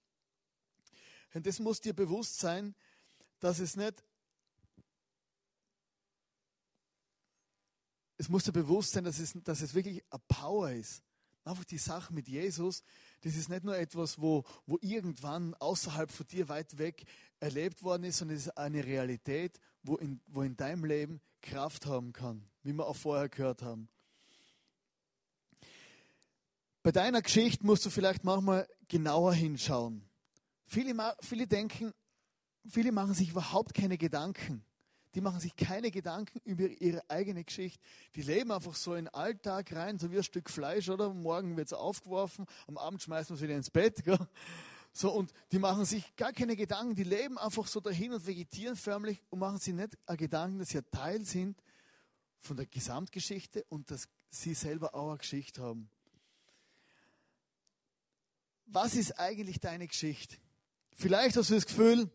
Und 1.35 1.49
das 1.49 1.59
muss 1.59 1.81
dir 1.81 1.95
bewusst 1.95 2.39
sein, 2.39 2.77
dass 3.41 3.59
es 3.59 3.75
nicht 3.75 4.05
es 8.19 8.29
muss 8.29 8.45
dir 8.45 8.53
bewusst 8.53 8.93
sein, 8.93 9.03
dass 9.03 9.19
es, 9.19 9.33
dass 9.43 9.63
es 9.63 9.75
wirklich 9.75 10.05
eine 10.13 10.23
Power 10.29 10.71
ist. 10.71 11.03
Einfach 11.47 11.65
die 11.65 11.79
Sache 11.79 12.13
mit 12.13 12.27
Jesus, 12.27 12.83
das 13.21 13.37
ist 13.37 13.49
nicht 13.49 13.63
nur 13.63 13.79
etwas, 13.79 14.21
wo, 14.21 14.43
wo 14.67 14.79
irgendwann 14.81 15.55
außerhalb 15.55 16.11
von 16.11 16.27
dir 16.27 16.49
weit 16.49 16.77
weg 16.77 17.05
erlebt 17.39 17.85
worden 17.85 18.03
ist, 18.03 18.19
sondern 18.19 18.37
es 18.37 18.47
ist 18.47 18.59
eine 18.59 18.85
Realität, 18.85 19.61
wo 19.85 19.95
in, 19.95 20.21
wo 20.27 20.43
in 20.43 20.57
deinem 20.57 20.85
Leben 20.85 21.21
Kraft 21.43 21.87
haben 21.87 22.13
kann, 22.13 22.45
wie 22.65 22.73
wir 22.73 22.85
auch 22.85 22.97
vorher 22.97 23.29
gehört 23.29 23.63
haben. 23.63 23.89
Bei 26.83 26.91
deiner 26.91 27.23
Geschichte 27.23 27.65
musst 27.65 27.87
du 27.87 27.91
vielleicht 27.91 28.25
manchmal 28.25 28.69
genauer 28.89 29.33
hinschauen. 29.33 30.03
Viele, 30.67 30.97
viele 31.21 31.47
denken, 31.47 31.93
viele 32.69 32.91
machen 32.91 33.15
sich 33.15 33.31
überhaupt 33.31 33.73
keine 33.73 33.99
Gedanken 33.99 34.66
die 35.17 35.23
machen 35.23 35.41
sich 35.41 35.57
keine 35.57 35.91
Gedanken 35.91 36.41
über 36.45 36.69
ihre 36.69 37.03
eigene 37.09 37.43
Geschichte. 37.43 37.83
Die 38.15 38.21
leben 38.21 38.53
einfach 38.53 38.75
so 38.75 38.95
in 38.95 39.07
den 39.07 39.15
Alltag 39.15 39.75
rein, 39.75 39.99
so 39.99 40.13
wie 40.13 40.19
ein 40.19 40.23
Stück 40.23 40.51
Fleisch, 40.51 40.91
oder? 40.91 41.15
Morgen 41.15 41.57
wird 41.57 41.69
es 41.69 41.73
aufgeworfen, 41.73 42.45
am 42.67 42.77
Abend 42.77 43.01
schmeißen 43.03 43.31
wir 43.31 43.37
es 43.37 43.43
wieder 43.43 43.57
ins 43.57 43.71
Bett. 43.71 44.05
Gell? 44.05 44.19
So, 44.93 45.11
und 45.11 45.33
die 45.53 45.59
machen 45.59 45.87
sich 45.87 46.15
gar 46.17 46.35
keine 46.35 46.55
Gedanken, 46.55 46.95
die 46.95 47.05
leben 47.05 47.39
einfach 47.39 47.67
so 47.67 47.81
dahin 47.81 48.13
und 48.13 48.27
vegetieren 48.27 48.77
förmlich 48.77 49.23
und 49.31 49.39
machen 49.39 49.57
sich 49.57 49.73
nicht 49.73 49.97
Gedanken, 50.07 50.59
dass 50.59 50.69
sie 50.69 50.79
ein 50.79 50.91
Teil 50.91 51.25
sind 51.25 51.63
von 52.41 52.59
der 52.59 52.67
Gesamtgeschichte 52.67 53.65
und 53.71 53.91
dass 53.91 54.09
sie 54.29 54.53
selber 54.53 54.95
auch 54.95 55.09
eine 55.09 55.19
Geschichte 55.19 55.63
haben. 55.63 55.89
Was 58.67 58.95
ist 58.95 59.19
eigentlich 59.19 59.61
deine 59.61 59.89
Geschichte? 59.89 60.37
Vielleicht 60.93 61.39
hast 61.39 61.49
du 61.49 61.55
das 61.55 61.65
Gefühl, 61.65 62.11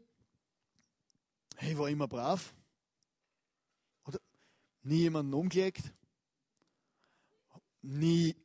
ich 1.62 1.75
war 1.75 1.89
immer 1.89 2.07
brav 2.07 2.53
nie 4.83 5.00
jemanden 5.00 5.33
umgelegt, 5.33 5.94
nie, 7.81 8.36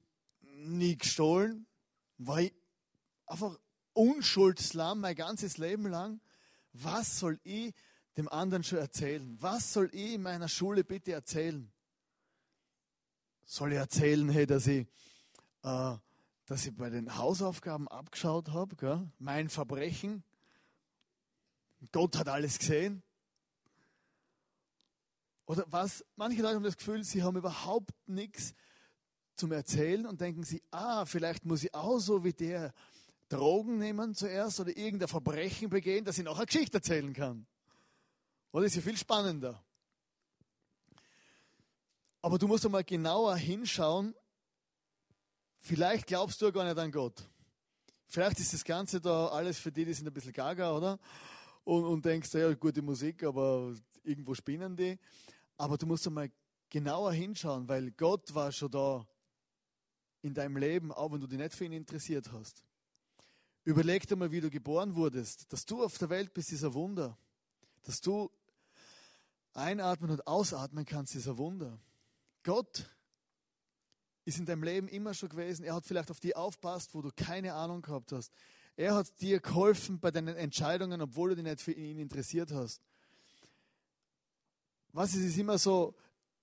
nie 0.41 0.97
gestohlen, 0.97 1.67
ich 2.39 2.53
einfach 3.27 3.59
Unschuldslam 3.93 5.01
mein 5.01 5.17
ganzes 5.17 5.59
Leben 5.59 5.87
lang. 5.87 6.21
Was 6.73 7.19
soll 7.19 7.41
ich 7.45 7.75
dem 8.17 8.29
anderen 8.29 8.63
schon 8.63 8.79
erzählen? 8.79 9.37
Was 9.41 9.73
soll 9.73 9.89
ich 9.93 10.15
in 10.15 10.23
meiner 10.23 10.49
Schule 10.49 10.85
bitte 10.85 11.13
erzählen? 11.13 11.73
Soll 13.45 13.73
ich 13.73 13.79
erzählen, 13.79 14.29
hey, 14.29 14.47
dass 14.47 14.67
ich, 14.67 14.87
äh, 15.63 15.97
dass 16.47 16.67
ich 16.67 16.77
bei 16.77 16.91
den 16.91 17.17
Hausaufgaben 17.17 17.89
abgeschaut 17.89 18.51
habe, 18.51 19.11
mein 19.19 19.49
Verbrechen? 19.49 20.25
Gott 21.93 22.17
hat 22.17 22.29
alles 22.29 22.59
gesehen. 22.59 23.03
Oder 25.47 25.65
was? 25.69 26.05
Manche 26.17 26.43
Leute 26.43 26.57
haben 26.57 26.65
das 26.65 26.77
Gefühl, 26.77 27.05
sie 27.05 27.23
haben 27.23 27.37
überhaupt 27.37 27.95
nichts 28.07 28.55
zum 29.37 29.53
Erzählen 29.53 30.07
und 30.07 30.21
denken 30.21 30.43
sie, 30.43 30.63
ah, 30.71 31.05
vielleicht 31.05 31.45
muss 31.45 31.63
ich 31.63 31.75
auch 31.75 31.99
so 31.99 32.25
wie 32.25 32.33
der 32.33 32.75
Drogen 33.29 33.79
nehmen 33.79 34.15
zuerst 34.15 34.61
oder 34.61 34.77
irgendein 34.77 35.09
Verbrechen 35.09 35.69
begehen, 35.69 36.05
dass 36.05 36.19
ich 36.19 36.25
noch 36.25 36.37
eine 36.37 36.47
Geschichte 36.47 36.79
erzählen 36.79 37.13
kann. 37.13 37.47
Oder 38.53 38.67
ist 38.67 38.77
ja 38.77 38.83
viel 38.83 38.97
spannender. 38.97 39.63
Aber 42.23 42.39
du 42.39 42.49
musst 42.49 42.65
einmal 42.65 42.85
genauer 42.85 43.37
hinschauen. 43.37 44.15
Vielleicht 45.59 46.07
glaubst 46.07 46.41
du 46.41 46.47
ja 46.47 46.51
gar 46.51 46.65
nicht 46.65 46.79
an 46.79 46.91
Gott. 46.91 47.23
Vielleicht 48.07 48.41
ist 48.41 48.53
das 48.53 48.65
Ganze 48.65 49.01
da 49.01 49.29
alles 49.29 49.59
für 49.59 49.71
die, 49.71 49.85
die 49.85 49.93
sind 49.93 50.07
ein 50.07 50.13
bisschen 50.13 50.33
gaga, 50.33 50.77
oder? 50.77 50.99
Und, 51.65 51.85
und 51.85 52.05
denkst, 52.05 52.33
ja, 52.35 52.53
gute 52.55 52.83
Musik, 52.83 53.25
aber 53.25 53.75
irgendwo 54.05 54.35
spinnen 54.35 54.77
die. 54.77 54.99
Aber 55.57 55.79
du 55.79 55.87
musst 55.87 56.07
einmal 56.07 56.31
genauer 56.69 57.13
hinschauen, 57.13 57.69
weil 57.69 57.91
Gott 57.93 58.35
war 58.35 58.53
schon 58.53 58.71
da 58.71 59.07
in 60.23 60.35
deinem 60.35 60.57
Leben, 60.57 60.93
auch 60.93 61.13
wenn 61.13 61.21
du 61.21 61.27
dich 61.27 61.39
nicht 61.39 61.55
für 61.55 61.65
ihn 61.65 61.73
interessiert 61.73 62.33
hast. 62.33 62.65
Überleg 63.65 64.07
dir 64.07 64.17
mal, 64.17 64.31
wie 64.31 64.41
du 64.41 64.51
geboren 64.51 64.95
wurdest. 64.95 65.53
Dass 65.53 65.65
du 65.65 65.83
auf 65.83 65.99
der 65.99 66.11
Welt 66.11 66.33
bist, 66.35 66.53
ist 66.53 66.65
ein 66.65 66.75
Wunder. 66.75 67.19
Dass 67.83 68.01
du 68.01 68.31
einatmen 69.55 70.11
und 70.11 70.27
ausatmen 70.27 70.85
kannst, 70.85 71.15
ist 71.15 71.29
ein 71.29 71.39
Wunder. 71.39 71.79
Gott 72.43 72.89
ist 74.25 74.39
in 74.39 74.47
deinem 74.47 74.63
Leben 74.63 74.89
immer 74.89 75.15
schon 75.15 75.29
gewesen. 75.29 75.65
Er 75.65 75.75
hat 75.75 75.87
vielleicht 75.87 76.11
auf 76.11 76.21
die 76.21 76.37
aufpasst, 76.37 76.95
wo 76.95 77.03
du 77.03 77.11
keine 77.15 77.55
Ahnung 77.55 77.83
gehabt 77.83 78.13
hast. 78.13 78.33
Er 78.77 78.95
hat 78.95 79.21
dir 79.21 79.41
geholfen 79.41 80.01
bei 80.01 80.11
deinen 80.11 80.37
Entscheidungen, 80.37 81.01
obwohl 81.01 81.31
du 81.31 81.37
dich 81.37 81.45
nicht 81.45 81.61
für 81.61 81.73
ihn 81.73 81.99
interessiert 81.99 82.53
hast. 82.53 82.83
Was 84.97 85.15
ist 85.15 85.27
es 85.27 85.37
immer 85.37 85.59
so, 85.59 85.95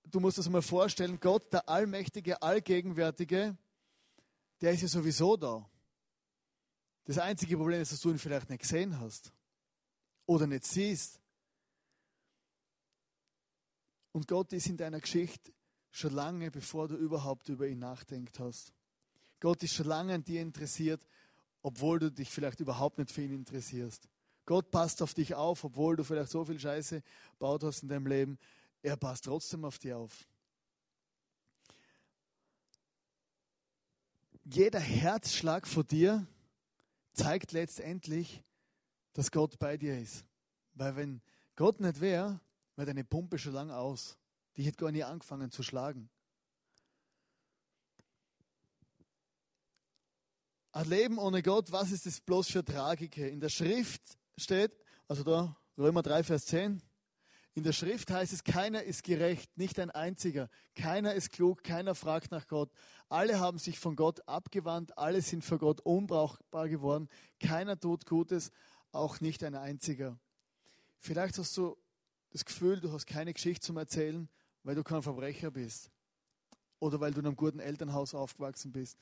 du 0.04 0.20
musst 0.20 0.38
das 0.38 0.48
mal 0.48 0.62
vorstellen, 0.62 1.18
Gott, 1.18 1.52
der 1.52 1.68
Allmächtige, 1.68 2.40
Allgegenwärtige, 2.40 3.58
der 4.60 4.70
ist 4.70 4.82
ja 4.82 4.86
sowieso 4.86 5.36
da. 5.36 5.68
Das 7.04 7.18
einzige 7.18 7.56
Problem 7.56 7.82
ist, 7.82 7.90
dass 7.90 8.00
du 8.00 8.10
ihn 8.10 8.18
vielleicht 8.20 8.48
nicht 8.48 8.62
gesehen 8.62 9.00
hast 9.00 9.32
oder 10.24 10.46
nicht 10.46 10.66
siehst. 10.66 11.18
Und 14.12 14.28
Gott 14.28 14.52
ist 14.52 14.68
in 14.68 14.76
deiner 14.76 15.00
Geschichte 15.00 15.52
schon 15.90 16.14
lange, 16.14 16.52
bevor 16.52 16.86
du 16.86 16.94
überhaupt 16.94 17.48
über 17.48 17.66
ihn 17.66 17.80
nachdenkt 17.80 18.38
hast. 18.38 18.72
Gott 19.40 19.64
ist 19.64 19.74
schon 19.74 19.86
lange 19.86 20.14
an 20.14 20.22
dir 20.22 20.40
interessiert, 20.40 21.04
obwohl 21.60 21.98
du 21.98 22.12
dich 22.12 22.30
vielleicht 22.30 22.60
überhaupt 22.60 22.98
nicht 22.98 23.10
für 23.10 23.22
ihn 23.22 23.34
interessierst. 23.34 24.08
Gott 24.46 24.70
passt 24.70 25.00
auf 25.02 25.14
dich 25.14 25.34
auf, 25.34 25.64
obwohl 25.64 25.96
du 25.96 26.04
vielleicht 26.04 26.30
so 26.30 26.44
viel 26.44 26.58
Scheiße 26.58 27.02
baut 27.38 27.64
hast 27.64 27.82
in 27.82 27.88
deinem 27.88 28.06
Leben. 28.06 28.38
Er 28.82 28.96
passt 28.96 29.24
trotzdem 29.24 29.64
auf 29.64 29.78
dich 29.78 29.94
auf. 29.94 30.26
Jeder 34.44 34.80
Herzschlag 34.80 35.66
von 35.66 35.86
dir 35.86 36.26
zeigt 37.14 37.52
letztendlich, 37.52 38.42
dass 39.14 39.30
Gott 39.30 39.58
bei 39.58 39.78
dir 39.78 39.98
ist. 39.98 40.24
Weil 40.74 40.96
wenn 40.96 41.22
Gott 41.56 41.80
nicht 41.80 42.00
wäre, 42.00 42.40
wäre 42.76 42.86
deine 42.86 43.04
Pumpe 43.04 43.38
schon 43.38 43.54
lange 43.54 43.74
aus. 43.74 44.18
Die 44.56 44.64
hätte 44.64 44.76
gar 44.76 44.92
nicht 44.92 45.04
angefangen 45.04 45.50
zu 45.50 45.62
schlagen. 45.62 46.10
Ein 50.72 50.88
Leben 50.88 51.18
ohne 51.18 51.42
Gott, 51.42 51.70
was 51.70 51.92
ist 51.92 52.04
das 52.04 52.20
bloß 52.20 52.50
für 52.50 52.64
Tragike? 52.64 53.28
In 53.28 53.40
der 53.40 53.48
Schrift 53.48 54.18
steht, 54.36 54.72
also 55.08 55.22
da 55.22 55.56
Römer 55.76 56.02
3, 56.02 56.22
Vers 56.22 56.46
10, 56.46 56.82
in 57.56 57.62
der 57.62 57.72
Schrift 57.72 58.10
heißt 58.10 58.32
es, 58.32 58.42
keiner 58.42 58.82
ist 58.82 59.04
gerecht, 59.04 59.56
nicht 59.56 59.78
ein 59.78 59.92
einziger. 59.92 60.50
Keiner 60.74 61.14
ist 61.14 61.30
klug, 61.30 61.62
keiner 61.62 61.94
fragt 61.94 62.32
nach 62.32 62.48
Gott. 62.48 62.68
Alle 63.08 63.38
haben 63.38 63.58
sich 63.58 63.78
von 63.78 63.94
Gott 63.94 64.26
abgewandt, 64.26 64.98
alle 64.98 65.22
sind 65.22 65.44
für 65.44 65.58
Gott 65.58 65.80
unbrauchbar 65.80 66.68
geworden. 66.68 67.08
Keiner 67.38 67.78
tut 67.78 68.06
Gutes, 68.06 68.50
auch 68.90 69.20
nicht 69.20 69.44
ein 69.44 69.54
einziger. 69.54 70.18
Vielleicht 70.98 71.38
hast 71.38 71.56
du 71.56 71.76
das 72.30 72.44
Gefühl, 72.44 72.80
du 72.80 72.90
hast 72.90 73.06
keine 73.06 73.32
Geschichte 73.32 73.64
zum 73.64 73.76
Erzählen, 73.76 74.28
weil 74.64 74.74
du 74.74 74.82
kein 74.82 75.02
Verbrecher 75.02 75.52
bist. 75.52 75.92
Oder 76.80 76.98
weil 76.98 77.12
du 77.12 77.20
in 77.20 77.26
einem 77.26 77.36
guten 77.36 77.60
Elternhaus 77.60 78.14
aufgewachsen 78.14 78.72
bist. 78.72 78.98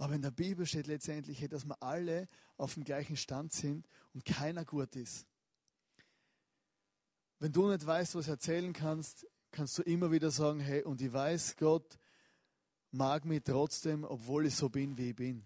Aber 0.00 0.14
in 0.14 0.22
der 0.22 0.30
Bibel 0.30 0.64
steht 0.64 0.86
letztendlich, 0.86 1.46
dass 1.50 1.66
wir 1.66 1.82
alle 1.82 2.26
auf 2.56 2.72
dem 2.72 2.84
gleichen 2.84 3.18
Stand 3.18 3.52
sind 3.52 3.86
und 4.14 4.24
keiner 4.24 4.64
gut 4.64 4.96
ist. 4.96 5.26
Wenn 7.38 7.52
du 7.52 7.68
nicht 7.68 7.84
weißt, 7.84 8.14
was 8.14 8.26
erzählen 8.26 8.72
kannst, 8.72 9.26
kannst 9.50 9.76
du 9.76 9.82
immer 9.82 10.10
wieder 10.10 10.30
sagen, 10.30 10.58
hey, 10.58 10.82
und 10.84 11.02
ich 11.02 11.12
weiß, 11.12 11.56
Gott 11.58 11.98
mag 12.90 13.26
mich 13.26 13.42
trotzdem, 13.44 14.04
obwohl 14.04 14.46
ich 14.46 14.56
so 14.56 14.70
bin, 14.70 14.96
wie 14.96 15.10
ich 15.10 15.16
bin. 15.16 15.44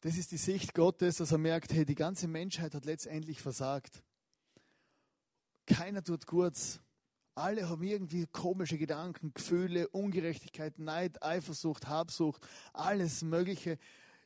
Das 0.00 0.16
ist 0.16 0.32
die 0.32 0.36
Sicht 0.36 0.74
Gottes, 0.74 1.18
dass 1.18 1.30
er 1.30 1.38
merkt, 1.38 1.72
hey, 1.72 1.86
die 1.86 1.94
ganze 1.94 2.26
Menschheit 2.26 2.74
hat 2.74 2.86
letztendlich 2.86 3.40
versagt. 3.40 4.02
Keiner 5.64 6.02
tut 6.02 6.26
kurz. 6.26 6.80
Alle 7.40 7.70
haben 7.70 7.82
irgendwie 7.82 8.26
komische 8.26 8.76
Gedanken, 8.76 9.32
Gefühle, 9.32 9.88
Ungerechtigkeit, 9.88 10.78
Neid, 10.78 11.22
Eifersucht, 11.22 11.88
Habsucht, 11.88 12.46
alles 12.74 13.22
Mögliche 13.22 13.78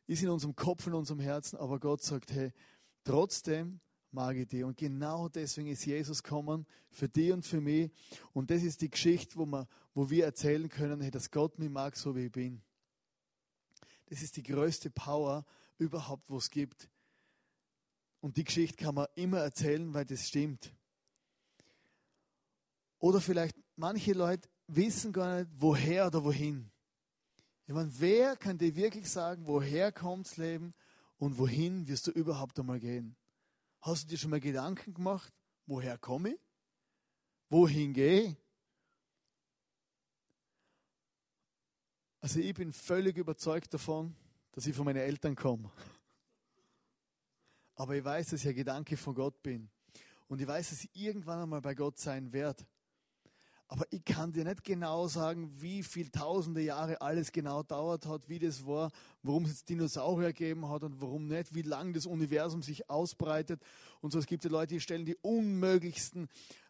ist 0.09 0.25
in 0.25 0.30
unserem 0.30 0.56
Kopf, 0.56 0.88
in 0.88 0.94
unserem 0.94 1.21
Herzen. 1.21 1.56
Aber 1.56 1.78
Gott 1.78 2.02
sagt, 2.02 2.33
hey, 2.33 2.52
trotzdem 3.04 3.78
mag 4.11 4.37
ich 4.37 4.49
dich. 4.49 4.64
Und 4.64 4.76
genau 4.76 5.28
deswegen 5.28 5.68
ist 5.68 5.87
Jesus 5.87 6.25
gekommen, 6.25 6.66
für 6.90 7.09
dich 7.09 7.30
und 7.30 7.47
für 7.47 7.61
mich. 7.61 7.92
Und 8.33 8.50
das 8.50 8.64
ist 8.64 8.80
die 8.80 8.90
Geschichte, 8.90 9.37
wo, 9.37 9.47
wir, 9.47 9.68
wo 9.94 10.11
wir 10.11 10.25
erzählen 10.25 10.68
können, 10.68 11.00
hey, 11.00 11.12
dass 11.12 11.30
Gott 11.30 11.56
mich 11.61 11.71
mag, 11.71 11.97
so 11.97 12.16
wie 12.16 12.26
ich 12.26 12.33
bin. 12.33 12.62
Das 14.06 14.23
ist 14.23 14.37
die 14.37 14.42
größte 14.42 14.90
Power 14.90 15.44
überhaupt, 15.78 16.28
wo 16.28 16.38
es 16.38 16.50
gibt. 16.50 16.88
Und 18.21 18.38
die 18.38 18.44
Geschichte 18.44 18.83
kann 18.83 18.97
man 18.97 19.06
immer 19.14 19.38
erzählen, 19.38 19.94
weil 19.94 20.04
das 20.04 20.26
stimmt. 20.26 20.75
Oder 23.04 23.20
vielleicht 23.20 23.54
manche 23.76 24.14
Leute 24.14 24.49
wissen 24.66 25.12
gar 25.12 25.40
nicht, 25.40 25.50
woher 25.58 26.06
oder 26.06 26.25
wohin. 26.25 26.70
Ich 27.66 27.75
meine, 27.75 27.92
wer 27.99 28.34
kann 28.34 28.56
dir 28.56 28.75
wirklich 28.75 29.11
sagen, 29.11 29.46
woher 29.46 29.92
kommt 29.92 30.25
das 30.25 30.38
Leben 30.38 30.73
und 31.18 31.37
wohin 31.37 31.87
wirst 31.87 32.06
du 32.06 32.12
überhaupt 32.12 32.58
einmal 32.58 32.80
gehen? 32.80 33.14
Hast 33.82 34.04
du 34.04 34.08
dir 34.08 34.16
schon 34.16 34.30
mal 34.30 34.40
Gedanken 34.40 34.94
gemacht, 34.94 35.30
woher 35.66 35.99
komme 35.99 36.30
ich? 36.30 36.40
Wohin 37.50 37.92
gehe 37.92 38.23
ich? 38.23 38.37
Also 42.23 42.40
ich 42.40 42.54
bin 42.54 42.73
völlig 42.73 43.18
überzeugt 43.18 43.75
davon, 43.75 44.16
dass 44.52 44.66
ich 44.66 44.75
von 44.75 44.87
meinen 44.87 45.02
Eltern 45.02 45.37
komme. 45.37 45.70
Aber 47.75 47.96
ich 47.96 48.02
weiß, 48.02 48.30
dass 48.30 48.40
ich 48.40 48.49
ein 48.49 48.54
Gedanke 48.54 48.96
von 48.96 49.14
Gott 49.14 49.42
bin. 49.42 49.68
Und 50.26 50.40
ich 50.40 50.46
weiß, 50.46 50.70
dass 50.70 50.84
ich 50.84 50.96
irgendwann 50.96 51.42
einmal 51.42 51.61
bei 51.61 51.75
Gott 51.75 51.99
sein 51.99 52.32
werde. 52.32 52.64
Aber 53.66 53.87
ich 53.90 54.04
kann 54.04 54.33
dir 54.33 54.44
nicht 54.44 54.62
genau 54.62 55.09
sagen, 55.09 55.50
wie 55.61 55.83
viele 55.83 56.11
tausende 56.11 56.61
Jahre 56.61 57.00
alles 57.00 57.33
genau 57.33 57.62
dauert 57.62 58.06
hat, 58.06 58.28
wie 58.28 58.38
das 58.38 58.66
war, 58.66 58.90
warum 59.23 59.44
es 59.44 59.52
jetzt 59.52 59.68
Dinosaurier 59.68 60.28
gegeben 60.28 60.68
hat 60.68 60.83
und 60.85 61.00
warum 61.00 61.26
nicht, 61.26 61.54
wie 61.54 61.62
lange 61.62 61.92
das 61.92 62.06
Universum 62.06 62.62
sich 62.62 62.90
ausbreitet. 62.90 63.62
Und 64.00 64.12
so, 64.12 64.18
es 64.18 64.26
gibt 64.26 64.44
ja 64.44 64.50
Leute, 64.50 64.75
die 64.75 64.80
stellen 64.80 65.06
die 65.06 65.16
unmöglichsten 65.16 66.28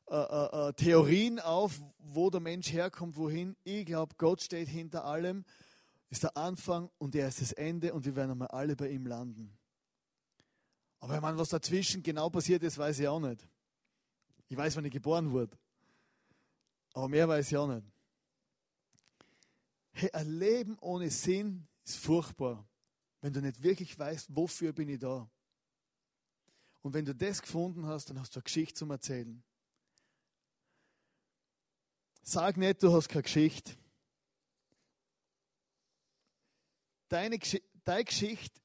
äh, 0.08 0.14
äh, 0.14 0.68
äh 0.68 0.72
Theorien 0.74 1.40
auf, 1.40 1.80
wo 1.98 2.30
der 2.30 2.40
Mensch 2.40 2.72
herkommt, 2.72 3.16
wohin. 3.16 3.56
Ich 3.64 3.86
glaube, 3.86 4.14
Gott 4.16 4.40
steht 4.40 4.68
hinter 4.68 5.04
allem, 5.04 5.44
ist 6.10 6.22
der 6.22 6.36
Anfang 6.36 6.90
und 6.98 7.16
er 7.16 7.26
ist 7.26 7.40
das 7.40 7.52
Ende 7.52 7.92
und 7.92 8.04
wir 8.04 8.14
werden 8.14 8.30
einmal 8.30 8.48
alle 8.48 8.76
bei 8.76 8.88
ihm 8.88 9.06
landen. 9.06 9.58
Aber 11.00 11.16
ich 11.16 11.20
meine, 11.20 11.36
was 11.36 11.48
dazwischen 11.48 12.02
genau 12.02 12.30
passiert 12.30 12.62
ist, 12.62 12.78
weiß 12.78 13.00
ich 13.00 13.08
auch 13.08 13.20
nicht. 13.20 13.46
Ich 14.48 14.56
weiß, 14.56 14.76
wann 14.76 14.84
ich 14.84 14.92
geboren 14.92 15.32
wurde. 15.32 15.58
Aber 16.94 17.08
mehr 17.08 17.28
weiß 17.28 17.50
ich 17.50 17.56
auch 17.56 17.66
nicht. 17.66 17.86
Hey, 19.92 20.10
ein 20.12 20.38
Leben 20.38 20.78
ohne 20.80 21.10
Sinn 21.10 21.68
ist 21.84 21.96
furchtbar, 21.96 22.66
wenn 23.20 23.32
du 23.32 23.42
nicht 23.42 23.62
wirklich 23.62 23.98
weißt, 23.98 24.34
wofür 24.34 24.72
bin 24.72 24.88
ich 24.88 25.00
da. 25.00 25.28
Und 26.82 26.94
wenn 26.94 27.04
du 27.04 27.14
das 27.14 27.42
gefunden 27.42 27.86
hast, 27.86 28.10
dann 28.10 28.18
hast 28.18 28.34
du 28.34 28.38
eine 28.38 28.44
Geschichte 28.44 28.74
zum 28.74 28.90
Erzählen. 28.90 29.42
Sag 32.22 32.56
nicht, 32.56 32.82
du 32.82 32.92
hast 32.92 33.08
keine 33.08 33.22
Geschichte. 33.22 33.76
Deine, 37.08 37.38
deine 37.84 38.04
Geschichte, 38.04 38.60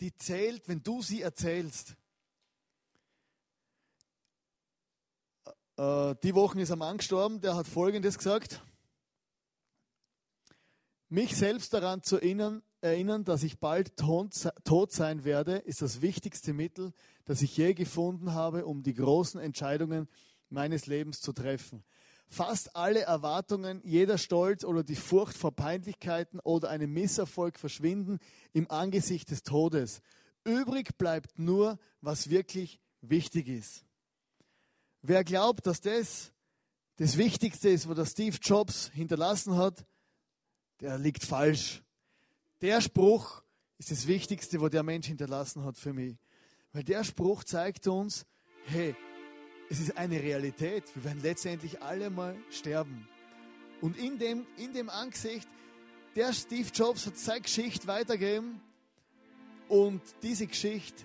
die 0.00 0.14
zählt, 0.14 0.66
wenn 0.68 0.82
du 0.82 1.02
sie 1.02 1.22
erzählst. 1.22 1.94
Äh, 5.76 6.14
die 6.22 6.34
Woche 6.34 6.60
ist 6.60 6.72
ein 6.72 6.78
Mann 6.78 6.98
gestorben, 6.98 7.40
der 7.40 7.56
hat 7.56 7.66
Folgendes 7.66 8.18
gesagt. 8.18 8.62
Mich 11.08 11.36
selbst 11.36 11.72
daran 11.72 12.02
zu 12.02 12.16
erinnern, 12.16 12.62
erinnern, 12.80 13.24
dass 13.24 13.42
ich 13.42 13.60
bald 13.60 13.96
tot 13.96 14.92
sein 14.92 15.24
werde, 15.24 15.56
ist 15.58 15.82
das 15.82 16.02
wichtigste 16.02 16.52
Mittel, 16.52 16.92
das 17.24 17.42
ich 17.42 17.56
je 17.56 17.74
gefunden 17.74 18.34
habe, 18.34 18.66
um 18.66 18.82
die 18.82 18.94
großen 18.94 19.40
Entscheidungen 19.40 20.08
meines 20.48 20.86
Lebens 20.86 21.20
zu 21.20 21.32
treffen. 21.32 21.84
Fast 22.28 22.74
alle 22.74 23.02
Erwartungen, 23.02 23.80
jeder 23.84 24.18
Stolz 24.18 24.64
oder 24.64 24.82
die 24.82 24.96
Furcht 24.96 25.36
vor 25.36 25.54
Peinlichkeiten 25.54 26.40
oder 26.40 26.70
einem 26.70 26.92
Misserfolg 26.92 27.58
verschwinden 27.58 28.18
im 28.52 28.68
Angesicht 28.68 29.30
des 29.30 29.44
Todes. 29.44 30.00
Übrig 30.44 30.98
bleibt 30.98 31.38
nur, 31.38 31.78
was 32.00 32.30
wirklich 32.30 32.80
wichtig 33.00 33.46
ist. 33.46 33.85
Wer 35.08 35.22
glaubt, 35.22 35.64
dass 35.68 35.80
das 35.80 36.32
das 36.96 37.16
Wichtigste 37.16 37.68
ist, 37.68 37.88
was 37.88 37.94
der 37.94 38.06
Steve 38.06 38.36
Jobs 38.42 38.90
hinterlassen 38.92 39.56
hat, 39.56 39.86
der 40.80 40.98
liegt 40.98 41.22
falsch. 41.22 41.84
Der 42.60 42.80
Spruch 42.80 43.40
ist 43.78 43.92
das 43.92 44.08
Wichtigste, 44.08 44.60
was 44.60 44.70
der 44.70 44.82
Mensch 44.82 45.06
hinterlassen 45.06 45.64
hat 45.64 45.76
für 45.76 45.92
mich. 45.92 46.16
Weil 46.72 46.82
der 46.82 47.04
Spruch 47.04 47.44
zeigt 47.44 47.86
uns, 47.86 48.26
hey, 48.64 48.96
es 49.70 49.78
ist 49.78 49.96
eine 49.96 50.20
Realität. 50.20 50.82
Wir 50.96 51.04
werden 51.04 51.22
letztendlich 51.22 51.80
alle 51.80 52.10
mal 52.10 52.36
sterben. 52.50 53.06
Und 53.80 53.96
in 53.96 54.18
dem, 54.18 54.44
in 54.56 54.72
dem 54.72 54.90
Angesicht, 54.90 55.48
der 56.16 56.32
Steve 56.32 56.70
Jobs 56.74 57.06
hat 57.06 57.16
seine 57.16 57.42
Geschichte 57.42 57.86
weitergegeben 57.86 58.60
und 59.68 60.02
diese 60.22 60.48
Geschichte 60.48 61.04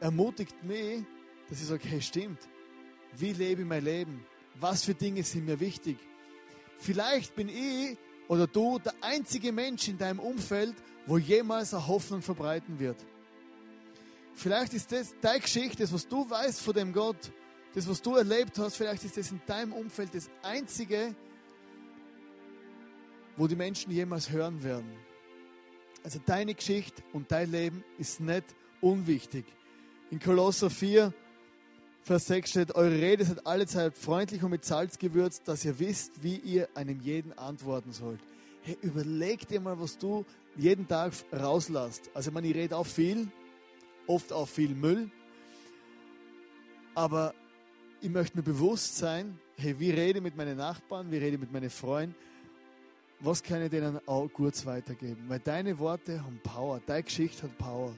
ermutigt 0.00 0.62
mich, 0.64 1.02
dass 1.48 1.60
ich 1.60 1.66
sage, 1.66 1.86
hey, 1.88 2.00
stimmt, 2.00 2.38
wie 3.16 3.32
lebe 3.32 3.62
ich 3.62 3.68
mein 3.68 3.84
Leben? 3.84 4.24
Was 4.58 4.84
für 4.84 4.94
Dinge 4.94 5.22
sind 5.22 5.46
mir 5.46 5.60
wichtig? 5.60 5.98
Vielleicht 6.78 7.34
bin 7.34 7.48
ich 7.48 7.96
oder 8.28 8.46
du 8.46 8.78
der 8.78 8.94
einzige 9.00 9.52
Mensch 9.52 9.88
in 9.88 9.98
deinem 9.98 10.18
Umfeld, 10.18 10.74
wo 11.06 11.18
jemals 11.18 11.72
eine 11.72 11.86
Hoffnung 11.86 12.22
verbreiten 12.22 12.78
wird. 12.78 12.96
Vielleicht 14.34 14.74
ist 14.74 14.92
das 14.92 15.14
deine 15.20 15.40
Geschichte, 15.40 15.82
das, 15.82 15.92
was 15.92 16.06
du 16.06 16.28
weißt 16.28 16.60
von 16.60 16.74
dem 16.74 16.92
Gott, 16.92 17.32
das, 17.74 17.88
was 17.88 18.02
du 18.02 18.16
erlebt 18.16 18.58
hast, 18.58 18.76
vielleicht 18.76 19.04
ist 19.04 19.16
das 19.16 19.30
in 19.30 19.40
deinem 19.46 19.72
Umfeld 19.72 20.14
das 20.14 20.28
Einzige, 20.42 21.14
wo 23.36 23.46
die 23.46 23.56
Menschen 23.56 23.92
jemals 23.92 24.30
hören 24.30 24.62
werden. 24.62 24.90
Also 26.02 26.20
deine 26.24 26.54
Geschichte 26.54 27.02
und 27.12 27.30
dein 27.32 27.50
Leben 27.50 27.84
ist 27.98 28.20
nicht 28.20 28.44
unwichtig. 28.80 29.44
In 30.10 30.20
Kolosser 30.20 30.70
4, 30.70 31.12
Vers 32.06 32.28
6 32.28 32.50
steht, 32.50 32.74
eure 32.76 33.02
Rede 33.02 33.24
seid 33.24 33.44
allezeit 33.48 33.98
freundlich 33.98 34.40
und 34.44 34.52
mit 34.52 34.64
Salz 34.64 34.96
gewürzt, 34.96 35.48
dass 35.48 35.64
ihr 35.64 35.76
wisst, 35.80 36.22
wie 36.22 36.36
ihr 36.36 36.68
einem 36.76 37.00
jeden 37.00 37.36
antworten 37.36 37.90
sollt. 37.90 38.20
Hey, 38.62 38.78
überleg 38.80 39.48
dir 39.48 39.60
mal, 39.60 39.80
was 39.80 39.98
du 39.98 40.24
jeden 40.56 40.86
Tag 40.86 41.14
rauslässt. 41.32 42.08
Also, 42.14 42.30
meine, 42.30 42.46
ich 42.46 42.54
rede 42.54 42.76
auch 42.76 42.86
viel, 42.86 43.26
oft 44.06 44.32
auch 44.32 44.46
viel 44.46 44.68
Müll, 44.68 45.10
aber 46.94 47.34
ich 48.00 48.08
möchte 48.10 48.36
mir 48.36 48.44
bewusst 48.44 48.98
sein, 48.98 49.36
hey, 49.56 49.74
wie 49.80 49.90
rede 49.90 50.20
ich 50.20 50.22
mit 50.22 50.36
meinen 50.36 50.58
Nachbarn, 50.58 51.10
wie 51.10 51.16
rede 51.16 51.34
ich 51.34 51.40
mit 51.40 51.52
meinen 51.52 51.70
Freunden, 51.70 52.14
was 53.18 53.42
kann 53.42 53.60
ich 53.62 53.70
denen 53.70 53.98
auch 54.06 54.28
kurz 54.28 54.64
weitergeben? 54.64 55.24
Weil 55.26 55.40
deine 55.40 55.76
Worte 55.80 56.22
haben 56.22 56.38
Power, 56.44 56.80
deine 56.86 57.02
Geschichte 57.02 57.42
hat 57.42 57.58
Power. 57.58 57.96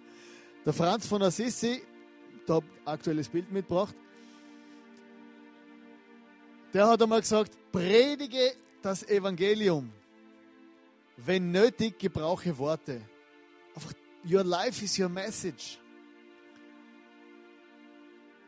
Der 0.64 0.72
Franz 0.72 1.06
von 1.06 1.22
Assisi, 1.22 1.82
ich 2.48 2.62
aktuelles 2.84 3.28
Bild 3.28 3.50
mitgebracht, 3.52 3.94
der 6.72 6.86
hat 6.88 7.02
einmal 7.02 7.20
gesagt, 7.20 7.56
predige 7.72 8.52
das 8.82 9.02
Evangelium. 9.08 9.90
Wenn 11.16 11.50
nötig, 11.50 11.98
gebrauche 11.98 12.56
Worte. 12.58 13.00
Einfach, 13.74 13.92
your 14.24 14.44
life 14.44 14.84
is 14.84 14.98
your 14.98 15.08
message. 15.08 15.78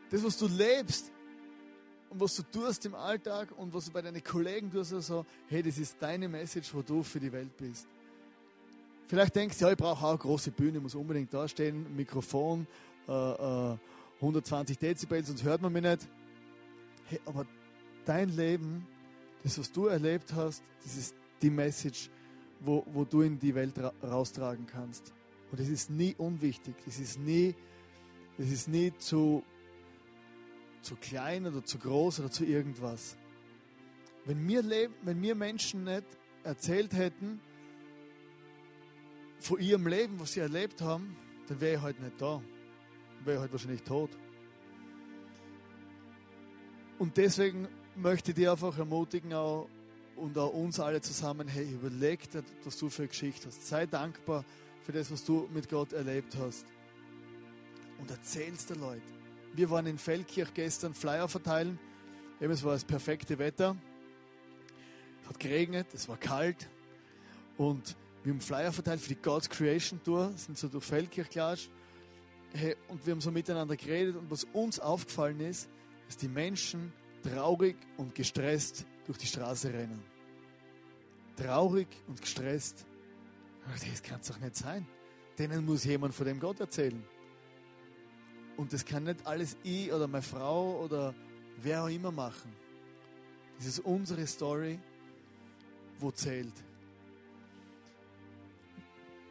Das, 0.09 0.23
was 0.23 0.37
du 0.37 0.47
lebst 0.47 1.11
und 2.09 2.19
was 2.19 2.35
du 2.35 2.43
tust 2.43 2.85
im 2.85 2.95
Alltag 2.95 3.49
und 3.57 3.73
was 3.73 3.85
du 3.85 3.91
bei 3.91 4.01
deinen 4.01 4.23
Kollegen 4.23 4.71
tust, 4.71 4.91
oder 4.93 5.01
so, 5.01 5.25
hey, 5.47 5.63
das 5.63 5.77
ist 5.77 5.97
deine 5.99 6.27
Message, 6.27 6.73
wo 6.73 6.81
du 6.81 7.01
für 7.03 7.19
die 7.19 7.31
Welt 7.31 7.55
bist. 7.57 7.87
Vielleicht 9.07 9.35
denkst 9.35 9.57
du, 9.57 9.65
ja, 9.65 9.71
ich 9.71 9.77
brauche 9.77 10.05
auch 10.05 10.09
eine 10.09 10.17
große 10.17 10.51
Bühne, 10.51 10.79
muss 10.79 10.95
unbedingt 10.95 11.33
da 11.33 11.47
stehen, 11.47 11.95
Mikrofon, 11.95 12.67
äh, 13.07 13.73
äh, 13.73 13.77
120 14.21 14.77
Dezibel, 14.77 15.23
sonst 15.23 15.43
hört 15.43 15.61
man 15.61 15.73
mich 15.73 15.83
nicht. 15.83 16.07
Hey, 17.05 17.19
aber 17.25 17.45
dein 18.05 18.29
Leben, 18.29 18.87
das, 19.43 19.57
was 19.57 19.71
du 19.71 19.87
erlebt 19.87 20.33
hast, 20.33 20.63
das 20.83 20.95
ist 20.95 21.15
die 21.41 21.49
Message, 21.49 22.09
wo, 22.59 22.85
wo 22.93 23.03
du 23.03 23.21
in 23.21 23.39
die 23.39 23.53
Welt 23.55 23.77
ra 23.79 23.91
raustragen 24.03 24.65
kannst. 24.67 25.13
Und 25.51 25.59
es 25.59 25.69
ist 25.69 25.89
nie 25.89 26.15
unwichtig, 26.17 26.75
es 26.87 26.99
ist 26.99 27.19
nie, 27.19 27.55
es 28.37 28.51
ist 28.51 28.67
nie 28.67 28.93
zu, 28.97 29.43
zu 30.81 30.95
klein 30.95 31.45
oder 31.45 31.63
zu 31.63 31.77
groß 31.77 32.19
oder 32.21 32.31
zu 32.31 32.45
irgendwas. 32.45 33.17
Wenn 34.25 34.47
leben, 34.47 34.93
wenn 35.01 35.19
Menschen 35.35 35.83
nicht 35.83 36.05
erzählt 36.43 36.93
hätten 36.93 37.41
von 39.39 39.59
ihrem 39.59 39.87
Leben, 39.87 40.19
was 40.19 40.33
sie 40.33 40.39
erlebt 40.39 40.81
haben, 40.81 41.15
dann 41.47 41.59
wäre 41.59 41.75
ich 41.75 41.81
heute 41.81 42.03
nicht 42.03 42.21
da. 42.21 42.41
Wäre 43.23 43.37
ich 43.37 43.41
heute 43.43 43.51
wahrscheinlich 43.51 43.83
tot. 43.83 44.09
Und 46.97 47.17
deswegen 47.17 47.67
möchte 47.95 48.31
ich 48.31 48.35
dir 48.35 48.51
einfach 48.51 48.77
ermutigen 48.77 49.33
auch, 49.33 49.67
und 50.15 50.37
auch 50.37 50.53
uns 50.53 50.79
alle 50.79 51.01
zusammen, 51.01 51.47
hey, 51.47 51.67
überleg 51.71 52.29
dir, 52.29 52.43
was 52.63 52.77
du 52.77 52.89
für 52.89 53.03
eine 53.03 53.09
Geschichte 53.09 53.47
hast. 53.47 53.67
Sei 53.67 53.85
dankbar 53.85 54.45
für 54.83 54.91
das, 54.91 55.11
was 55.11 55.23
du 55.23 55.49
mit 55.53 55.69
Gott 55.69 55.93
erlebt 55.93 56.35
hast. 56.39 56.65
Und 57.99 58.11
erzähl's 58.11 58.65
den 58.67 58.79
Leuten. 58.79 59.01
Wir 59.53 59.69
waren 59.69 59.85
in 59.85 59.97
Feldkirch 59.97 60.53
gestern 60.53 60.93
Flyer 60.93 61.27
verteilen. 61.27 61.79
Eben, 62.39 62.53
es 62.53 62.63
war 62.63 62.73
das 62.73 62.85
perfekte 62.85 63.37
Wetter. 63.37 63.75
Es 65.23 65.29
hat 65.29 65.39
geregnet, 65.39 65.87
es 65.93 66.07
war 66.07 66.17
kalt. 66.17 66.69
Und 67.57 67.95
wir 68.23 68.33
haben 68.33 68.41
Flyer 68.41 68.71
verteilt 68.71 69.01
für 69.01 69.09
die 69.09 69.21
God's 69.21 69.49
Creation 69.49 70.01
Tour, 70.03 70.31
sind 70.35 70.57
so 70.57 70.67
durch 70.67 70.85
Feldkirch 70.85 71.29
gelatscht. 71.29 71.69
Hey, 72.53 72.75
und 72.89 73.05
wir 73.05 73.13
haben 73.13 73.21
so 73.21 73.31
miteinander 73.31 73.75
geredet. 73.75 74.15
Und 74.15 74.29
was 74.29 74.43
uns 74.53 74.79
aufgefallen 74.79 75.39
ist, 75.39 75.69
dass 76.07 76.17
die 76.17 76.27
Menschen 76.27 76.91
traurig 77.23 77.77
und 77.97 78.13
gestresst 78.15 78.85
durch 79.05 79.17
die 79.17 79.27
Straße 79.27 79.71
rennen. 79.73 80.01
Traurig 81.37 81.87
und 82.07 82.19
gestresst. 82.19 82.85
Das 83.67 84.03
kann 84.03 84.19
es 84.19 84.27
doch 84.27 84.39
nicht 84.39 84.55
sein. 84.55 84.85
Denen 85.37 85.65
muss 85.65 85.85
jemand 85.85 86.13
von 86.13 86.25
dem 86.25 86.39
Gott 86.39 86.59
erzählen. 86.59 87.03
Und 88.57 88.73
das 88.73 88.85
kann 88.85 89.03
nicht 89.03 89.25
alles 89.25 89.57
ich 89.63 89.91
oder 89.91 90.07
meine 90.07 90.21
Frau 90.21 90.81
oder 90.81 91.15
wer 91.61 91.83
auch 91.83 91.89
immer 91.89 92.11
machen. 92.11 92.51
Das 93.57 93.67
ist 93.67 93.79
unsere 93.79 94.25
Story, 94.27 94.79
wo 95.99 96.11
zählt. 96.11 96.53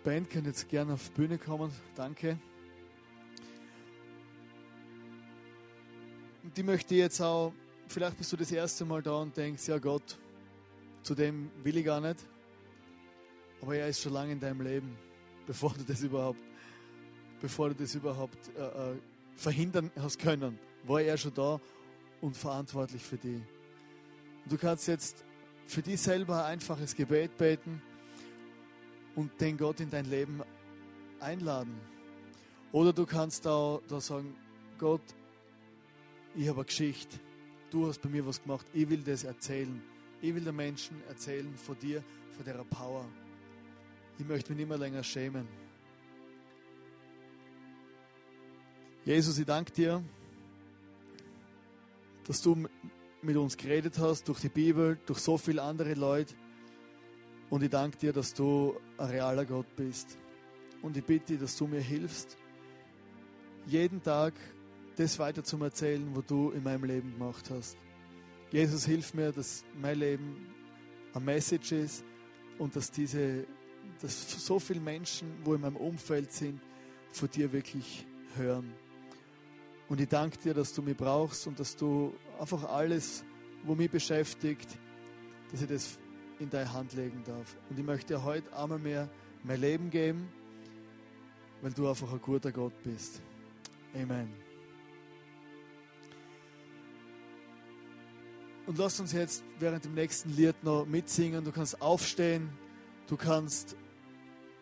Band 0.05 0.31
kann 0.31 0.45
jetzt 0.47 0.69
gerne 0.69 0.95
auf 0.95 1.09
die 1.11 1.15
Bühne 1.21 1.39
kommen. 1.39 1.71
Danke. 1.95 2.39
Die 6.57 6.63
möchte 6.63 6.95
ich 6.95 7.01
jetzt 7.01 7.21
auch 7.21 7.53
vielleicht 7.91 8.17
bist 8.17 8.33
du 8.33 8.37
das 8.37 8.53
erste 8.53 8.85
Mal 8.85 9.03
da 9.03 9.17
und 9.17 9.37
denkst, 9.37 9.67
ja 9.69 9.79
Gott, 9.79 10.19
zu 11.03 11.15
dem 11.15 11.51
will 11.63 11.77
ich 11.77 11.85
gar 11.85 12.01
nicht. 12.01 12.19
Aber 13.61 13.77
er 13.77 13.89
ist 13.89 14.01
schon 14.01 14.13
lange 14.13 14.33
in 14.33 14.41
deinem 14.41 14.61
Leben, 14.63 14.97
bevor 15.47 15.75
du 15.75 15.85
das 15.85 16.03
überhaupt, 16.03 16.41
bevor 17.41 17.69
du 17.71 17.75
das 17.75 17.95
überhaupt 17.95 18.39
äh, 18.57 18.93
äh, 18.93 18.97
verhindern 19.35 19.91
hast 19.97 20.19
können, 20.19 20.59
war 20.85 21.01
er 21.01 21.17
schon 21.17 21.35
da 21.35 21.61
und 22.21 22.37
verantwortlich 22.37 23.03
für 23.03 23.17
dich. 23.17 23.41
du 24.47 24.57
kannst 24.57 24.89
jetzt 24.89 25.25
für 25.67 25.83
dich 25.83 26.01
selber 26.01 26.45
ein 26.45 26.55
einfaches 26.55 26.95
Gebet 26.95 27.37
beten 27.37 27.81
und 29.15 29.41
den 29.41 29.57
Gott 29.57 29.81
in 29.81 29.91
dein 29.91 30.05
Leben 30.05 30.43
einladen. 31.21 31.81
Oder 32.73 32.93
du 32.93 33.07
kannst 33.07 33.47
da, 33.47 33.81
da 33.89 34.01
sagen, 34.01 34.35
Gott, 34.79 35.03
ich 36.35 36.49
habe 36.49 36.61
eine 36.61 36.65
Geschichte 36.67 37.19
du 37.71 37.87
hast 37.87 38.01
bei 38.03 38.09
mir 38.09 38.27
was 38.27 38.43
gemacht, 38.43 38.67
ich 38.73 38.89
will 38.89 39.03
das 39.03 39.25
erzählen. 39.25 39.81
Ich 40.21 40.35
will 40.35 40.45
den 40.45 40.57
Menschen 40.57 41.03
erzählen 41.09 41.57
von 41.57 41.79
dir, 41.79 42.03
von 42.37 42.45
der 42.45 42.63
Power. 42.65 43.07
Ich 44.19 44.27
möchte 44.27 44.51
mich 44.51 44.59
nicht 44.59 44.69
mehr 44.69 44.79
länger 44.79 45.03
schämen. 45.03 45.49
Jesus, 49.05 49.39
ich 49.39 49.47
danke 49.47 49.73
dir, 49.73 50.03
dass 52.27 52.43
du 52.43 52.67
mit 53.23 53.37
uns 53.37 53.57
geredet 53.57 53.99
hast 53.99 54.29
durch 54.29 54.41
die 54.41 54.51
Bibel, 54.51 54.99
durch 55.07 55.21
so 55.21 55.39
viele 55.39 55.63
andere 55.63 55.95
Leute. 55.95 56.35
Und 57.49 57.63
ich 57.63 57.71
danke 57.71 57.97
dir, 57.97 58.13
dass 58.13 58.35
du 58.35 58.79
ein 58.99 59.09
realer 59.09 59.47
Gott 59.47 59.75
bist. 59.75 60.19
Und 60.83 60.97
ich 60.97 61.05
bitte, 61.05 61.39
dass 61.39 61.57
du 61.57 61.67
mir 61.67 61.81
hilfst, 61.81 62.37
jeden 63.67 64.03
Tag 64.03 64.35
das 64.97 65.19
weiter 65.19 65.45
zum 65.45 65.63
Erzählen, 65.63 66.09
was 66.15 66.27
du 66.27 66.51
in 66.51 66.63
meinem 66.63 66.85
Leben 66.85 67.13
gemacht 67.13 67.51
hast. 67.51 67.77
Jesus, 68.51 68.85
hilf 68.85 69.15
mir, 69.15 69.33
dass 69.33 69.65
mein 69.81 69.99
Leben 69.99 70.49
eine 71.15 71.25
Message 71.25 71.73
ist 71.73 72.05
und 72.59 72.75
dass 72.77 72.91
diese, 72.91 73.47
dass 74.01 74.45
so 74.45 74.59
viele 74.59 74.81
Menschen, 74.81 75.33
wo 75.45 75.55
in 75.55 75.61
meinem 75.61 75.77
Umfeld 75.77 76.33
sind, 76.33 76.61
von 77.11 77.31
dir 77.31 77.53
wirklich 77.53 78.07
hören. 78.37 78.73
Und 79.89 80.01
ich 80.01 80.09
danke 80.09 80.39
dir, 80.39 80.55
dass 80.55 80.73
du 80.73 80.83
mich 80.83 80.97
brauchst 80.97 81.47
und 81.47 81.59
dass 81.59 81.77
du 81.77 82.15
einfach 82.39 82.65
alles, 82.65 83.25
wo 83.65 83.75
mich 83.75 83.91
beschäftigt, 83.91 84.69
dass 85.51 85.63
ich 85.63 85.69
das 85.69 85.99
in 86.39 86.49
deine 86.49 86.73
Hand 86.73 86.93
legen 86.95 87.23
darf. 87.25 87.57
Und 87.69 87.79
ich 87.79 87.85
möchte 87.85 88.15
dir 88.15 88.25
heute 88.25 88.57
einmal 88.57 88.79
mehr 88.79 89.09
mein 89.43 89.61
Leben 89.61 89.91
geben, 89.91 90.29
weil 91.63 91.73
du 91.73 91.89
einfach 91.89 92.13
ein 92.13 92.21
guter 92.21 92.53
Gott 92.53 92.75
bist. 92.83 93.21
Amen. 93.95 94.50
Und 98.71 98.79
lass 98.79 99.01
uns 99.01 99.13
jetzt 99.13 99.43
während 99.59 99.85
dem 99.85 99.95
nächsten 99.95 100.31
Lied 100.37 100.55
noch 100.63 100.87
mitsingen. 100.87 101.43
Du 101.43 101.51
kannst 101.51 101.83
aufstehen, 101.83 102.49
du 103.09 103.17
kannst 103.17 103.75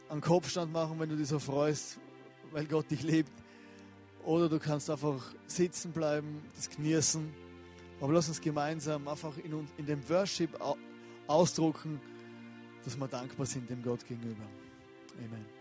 einen 0.08 0.22
Kopfstand 0.22 0.72
machen, 0.72 0.98
wenn 0.98 1.10
du 1.10 1.16
dich 1.16 1.28
so 1.28 1.38
freust, 1.38 1.98
weil 2.50 2.64
Gott 2.64 2.90
dich 2.90 3.02
liebt. 3.02 3.30
Oder 4.24 4.48
du 4.48 4.58
kannst 4.58 4.88
einfach 4.88 5.34
sitzen 5.46 5.92
bleiben, 5.92 6.40
das 6.56 6.70
genießen. 6.70 7.30
Aber 8.00 8.14
lass 8.14 8.28
uns 8.28 8.40
gemeinsam 8.40 9.06
einfach 9.06 9.36
in, 9.36 9.68
in 9.76 9.84
dem 9.84 10.08
Worship 10.08 10.58
ausdrucken, 11.26 12.00
dass 12.86 12.96
wir 12.96 13.08
dankbar 13.08 13.44
sind 13.44 13.68
dem 13.68 13.82
Gott 13.82 14.06
gegenüber. 14.06 14.44
Amen. 15.18 15.57